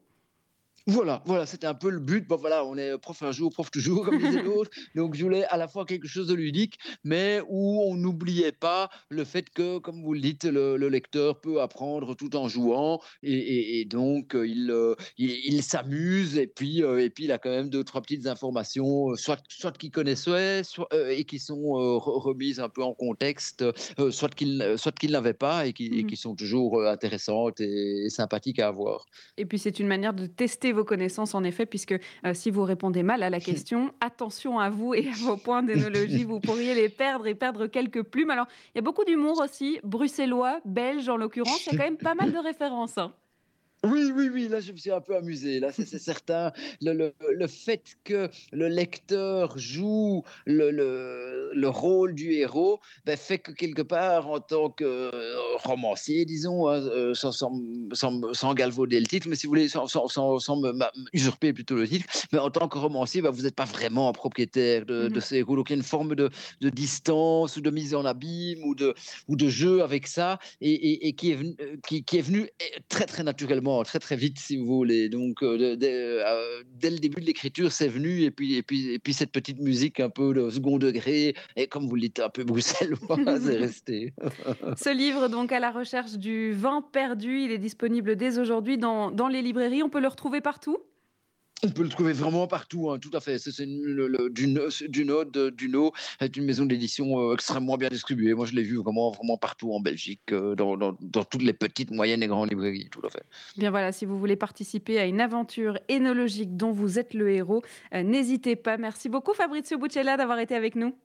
Voilà, 0.92 1.22
voilà, 1.26 1.46
c'était 1.46 1.68
un 1.68 1.74
peu 1.76 1.90
le 1.90 2.00
but. 2.00 2.28
Bon, 2.28 2.36
voilà, 2.38 2.66
on 2.66 2.76
est 2.76 2.98
prof 2.98 3.22
un 3.22 3.32
jour, 3.32 3.52
prof 3.52 3.70
toujours, 3.70 4.04
comme 4.06 4.18
disait 4.18 4.42
l'autre. 4.42 4.72
Donc, 4.96 5.14
je 5.16 5.24
voulais 5.24 5.46
à 5.46 5.56
la 5.58 5.68
fois 5.68 5.86
quelque 5.86 6.08
chose 6.08 6.28
de 6.28 6.34
ludique, 6.34 6.80
mais 7.04 7.42
où 7.48 7.82
on 7.84 7.96
n'oubliait 7.96 8.52
pas 8.52 8.90
le 9.10 9.24
fait 9.24 9.50
que, 9.50 9.78
comme 9.78 10.02
vous 10.04 10.14
le 10.14 10.20
dites, 10.22 10.46
le, 10.46 10.78
le 10.78 10.90
lecteur 10.90 11.42
peut 11.42 11.62
apprendre 11.62 12.16
tout 12.16 12.36
en 12.36 12.48
jouant, 12.50 13.02
et, 13.22 13.34
et- 13.34 13.80
et 13.82 13.86
donc 13.86 14.36
euh, 14.36 14.48
il, 14.48 14.72
euh, 14.72 14.96
il, 15.18 15.30
il 15.54 15.64
s'amuse, 15.64 16.38
et 16.38 16.48
puis, 16.48 16.84
euh, 16.84 17.00
et 17.04 17.10
puis 17.10 17.26
il 17.26 17.32
a 17.32 17.38
quand 17.38 17.50
même 17.52 17.70
deux, 17.70 17.84
trois 17.84 18.02
petites 18.02 18.26
informations, 18.28 19.16
soit, 19.16 19.40
soit 19.50 19.78
qu'il 19.78 19.92
connaissait, 19.92 20.64
soit, 20.64 20.88
euh, 20.94 21.10
et 21.10 21.24
qui 21.26 21.40
sont 21.40 21.78
euh, 21.78 21.98
re- 21.98 22.20
remises 22.22 22.60
un 22.60 22.70
peu 22.70 22.84
en 22.84 22.94
contexte, 22.96 23.64
euh, 24.00 24.12
soit 24.12 24.34
qu'il 24.34 24.76
soit 24.78 24.92
qu'il 24.94 25.12
n'avait 25.12 25.34
pas, 25.34 25.68
et 25.68 25.74
qui, 25.74 25.86
et 25.88 26.04
Mhm. 26.04 26.08
qui 26.08 26.18
sont 26.18 26.36
toujours 26.36 26.84
intéressantes 26.84 27.60
et, 27.62 28.10
sympathiques 28.10 28.60
à 28.60 28.68
avoir. 28.70 29.06
Et 29.38 29.46
puis 29.46 29.60
c'est 29.60 29.80
une 29.80 29.88
manière 29.88 30.14
de 30.14 30.26
tester 30.26 30.50
tester 30.50 30.72
vos 30.80 30.86
connaissances 30.86 31.36
en 31.36 31.44
effet, 31.44 31.66
puisque 31.66 31.92
euh, 32.26 32.34
si 32.34 32.50
vous 32.52 32.64
répondez 32.64 33.04
mal 33.04 33.22
à 33.24 33.30
la 33.30 33.40
question, 33.40 33.92
attention 34.00 34.60
à 34.60 34.70
vous 34.70 34.94
et 34.94 35.08
à 35.08 35.16
vos 35.18 35.38
points 35.38 35.62
d'énologie, 35.64 36.24
vous 36.24 36.40
pourriez 36.40 36.74
les 36.74 36.90
perdre 36.90 37.28
et 37.28 37.36
perdre 37.36 37.68
quelques 37.68 38.04
plumes. 38.04 38.30
Alors, 38.32 38.48
il 38.74 38.78
y 38.78 38.80
a 38.80 38.82
beaucoup 38.82 39.04
d'humour 39.04 39.42
aussi, 39.42 39.80
bruxellois, 39.84 40.62
belge 40.66 41.10
en 41.10 41.18
l'occurrence, 41.18 41.66
il 41.66 41.74
y 41.74 41.76
a 41.76 41.78
quand 41.78 41.84
même 41.84 41.98
pas 41.98 42.16
mal 42.16 42.32
de 42.32 42.38
références. 42.38 42.98
hein. 42.98 43.14
Oui, 43.86 44.12
oui, 44.14 44.30
oui, 44.34 44.50
là 44.50 44.60
je 44.60 44.74
me 44.74 44.78
suis 44.78 44.92
un 44.92 45.00
peu 45.00 45.16
amusé. 45.16 45.62
Là, 45.62 45.72
c'est 45.72 45.86
certain. 46.00 46.52
Le, 46.82 46.92
le- 46.92 47.14
le 47.34 47.48
fait 47.48 47.96
que 48.04 48.30
le 48.52 48.68
lecteur 48.68 49.58
joue 49.58 50.24
le, 50.46 50.70
le- 50.70 51.52
le 51.54 51.70
rôle 51.70 52.14
du 52.14 52.34
héros 52.34 52.82
ben, 53.06 53.16
fait 53.16 53.40
que 53.40 53.54
quelque 53.54 53.82
part, 53.82 54.28
en 54.30 54.42
tant 54.42 54.70
que 54.70 54.84
euh, 54.84 55.38
romancier, 55.64 56.26
disons, 56.26 56.68
hein, 56.68 56.82
euh, 56.82 57.14
sans, 57.14 57.32
sans, 57.32 57.54
sans, 57.94 58.34
sans 58.34 58.54
galvauder 58.54 59.00
le 59.00 59.06
titre, 59.08 59.30
mais 59.30 59.36
si 59.38 59.48
vous 59.48 59.52
voulez, 59.52 59.70
sans, 59.70 59.88
sans, 59.88 60.10
sans, 60.10 60.40
sans 60.40 60.58
me 60.58 60.74
ma- 60.74 60.92
usurper 61.14 61.54
plutôt 61.54 61.76
le 61.76 61.88
titre, 61.88 62.06
mais 62.34 62.40
en 62.40 62.50
tant 62.52 62.68
que 62.68 62.78
romancier, 62.78 63.22
ben, 63.22 63.30
vous 63.30 63.44
n'êtes 63.44 63.56
pas 63.56 63.64
vraiment 63.66 64.10
un 64.10 64.14
propriétaire 64.14 64.86
de, 64.86 65.08
de 65.08 65.16
Mhm. 65.16 65.22
ces 65.22 65.38
héros. 65.38 65.56
Donc 65.56 65.70
il 65.70 65.74
y 65.74 65.76
a 65.76 65.78
une 65.78 65.84
forme 65.84 66.16
de, 66.16 66.30
de 66.60 66.70
distance 66.70 67.56
ou 67.56 67.62
de 67.62 67.70
mise 67.70 67.96
en 67.96 68.04
abîme 68.04 68.62
ou 68.66 68.76
de, 68.76 68.94
ou 69.30 69.38
de 69.38 69.48
jeu 69.48 69.84
avec 69.84 70.06
ça 70.06 70.38
et, 70.60 70.74
et- 70.74 71.08
et 71.08 71.14
qui, 71.14 71.32
est 71.32 71.36
venu, 71.36 71.56
euh, 71.62 71.78
qui, 71.88 72.04
qui 72.04 72.18
est 72.18 72.22
venu 72.22 72.50
eh, 72.60 72.80
très 72.90 73.06
très 73.06 73.24
naturellement, 73.24 73.69
très 73.84 74.00
très 74.00 74.16
vite 74.16 74.38
si 74.40 74.58
vous 74.58 74.66
voulez. 74.66 75.10
Donc 75.10 75.42
euh, 75.44 75.76
de- 75.76 75.88
euh, 75.88 76.64
dès 76.80 76.90
le 76.90 76.98
début 76.98 77.22
de 77.22 77.26
l'écriture, 77.26 77.72
c'est 77.72 77.88
venu 77.88 78.22
et 78.24 78.32
puis, 78.32 78.56
et, 78.56 78.64
puis, 78.64 78.92
et 78.94 79.00
puis 79.00 79.14
cette 79.14 79.32
petite 79.32 79.60
musique 79.60 80.00
un 80.00 80.10
peu 80.10 80.34
de 80.34 80.50
second 80.50 80.78
degré 80.78 81.36
et 81.56 81.68
comme 81.68 81.88
vous 81.88 81.96
le 81.96 82.02
dites, 82.02 82.20
un 82.20 82.30
peu 82.30 82.44
bruxellois, 82.50 83.18
c'est 83.42 83.58
resté. 83.68 84.14
Ce 84.78 84.94
livre, 84.96 85.28
donc, 85.30 85.52
à 85.52 85.60
la 85.60 85.72
recherche 85.72 86.14
du 86.18 86.54
vin 86.54 86.82
perdu, 86.82 87.42
il 87.42 87.52
est 87.52 87.58
disponible 87.58 88.16
dès 88.16 88.40
aujourd'hui 88.40 88.78
dans, 88.78 89.12
dans 89.12 89.28
les 89.28 89.42
librairies. 89.42 89.84
On 89.84 89.90
peut 89.90 90.02
le 90.02 90.08
retrouver 90.08 90.42
partout? 90.42 90.78
On 91.64 91.70
peut 91.70 91.84
le 91.84 91.90
trouver 91.90 92.14
vraiment 92.14 92.48
partout, 92.48 92.90
hein, 92.90 93.00
tout 93.00 93.10
à 93.14 93.20
fait. 93.20 93.38
C'est 93.38 93.52
c'est 93.52 93.66
une- 93.66 93.82
le- 93.84 94.08
le- 94.08 94.30
Duno, 94.30 94.62
Duno, 94.88 95.26
de- 95.26 95.50
Duno 95.50 95.92
est 96.22 96.38
une 96.38 96.46
maison 96.46 96.66
d'édition 96.66 97.20
euh, 97.20 97.34
extrêmement 97.34 97.76
bien 97.78 97.90
distribuée. 97.90 98.34
Moi, 98.34 98.46
je 98.46 98.54
l'ai 98.54 98.64
vu 98.64 98.78
vraiment, 98.78 99.12
vraiment 99.12 99.38
partout 99.38 99.74
en 99.74 99.80
Belgique, 99.82 100.22
euh, 100.32 100.56
dans, 100.56 100.78
dans- 100.78 100.94
toutes 101.26 101.44
les 101.44 101.52
petites, 101.54 101.92
moyennes 101.92 102.24
et 102.24 102.28
grandes 102.28 102.50
librairies, 102.50 102.88
tout 102.92 103.06
à 103.06 103.10
fait. 103.10 103.24
Bien 103.58 103.72
voilà, 103.72 103.92
si 103.92 104.06
vous 104.06 104.18
voulez 104.18 104.38
participer 104.38 105.00
à 105.00 105.06
une 105.06 105.20
aventure 105.20 105.78
énologique 105.90 106.56
dont 106.56 106.72
vous 106.72 106.98
êtes 106.98 107.14
le 107.14 107.30
héros, 107.32 107.62
euh, 107.94 108.04
n'hésitez 108.04 108.56
pas. 108.56 108.78
Merci 108.78 109.10
beaucoup 109.10 109.34
Fabrizio 109.34 109.78
Buccella 109.78 110.16
d'avoir 110.16 110.40
été 110.40 110.56
avec 110.56 110.76
nous. 110.76 110.96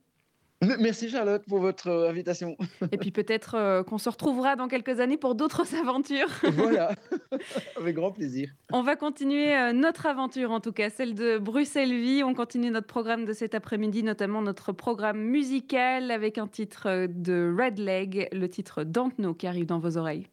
Merci 0.79 1.09
Charlotte 1.09 1.43
pour 1.47 1.59
votre 1.59 1.87
euh, 1.87 2.09
invitation. 2.09 2.57
Et 2.91 2.97
puis 2.97 3.11
peut-être 3.11 3.55
euh, 3.55 3.83
qu'on 3.83 3.97
se 3.97 4.09
retrouvera 4.09 4.55
dans 4.55 4.67
quelques 4.67 4.99
années 4.99 5.17
pour 5.17 5.35
d'autres 5.35 5.75
aventures. 5.79 6.29
voilà, 6.43 6.91
avec 7.77 7.95
grand 7.95 8.11
plaisir. 8.11 8.49
On 8.71 8.81
va 8.81 8.95
continuer 8.95 9.55
euh, 9.55 9.73
notre 9.73 10.05
aventure, 10.05 10.51
en 10.51 10.59
tout 10.59 10.71
cas 10.71 10.89
celle 10.89 11.13
de 11.13 11.37
Bruxelles 11.37 11.93
Vie. 11.93 12.23
On 12.23 12.33
continue 12.33 12.71
notre 12.71 12.87
programme 12.87 13.25
de 13.25 13.33
cet 13.33 13.55
après-midi, 13.55 14.03
notamment 14.03 14.41
notre 14.41 14.71
programme 14.71 15.19
musical 15.19 16.11
avec 16.11 16.37
un 16.37 16.47
titre 16.47 17.07
de 17.07 17.53
Red 17.57 17.79
Leg, 17.79 18.27
le 18.31 18.49
titre 18.49 18.83
Don't 18.83 19.13
Know 19.17 19.33
qui 19.33 19.47
arrive 19.47 19.65
dans 19.65 19.79
vos 19.79 19.97
oreilles. 19.97 20.27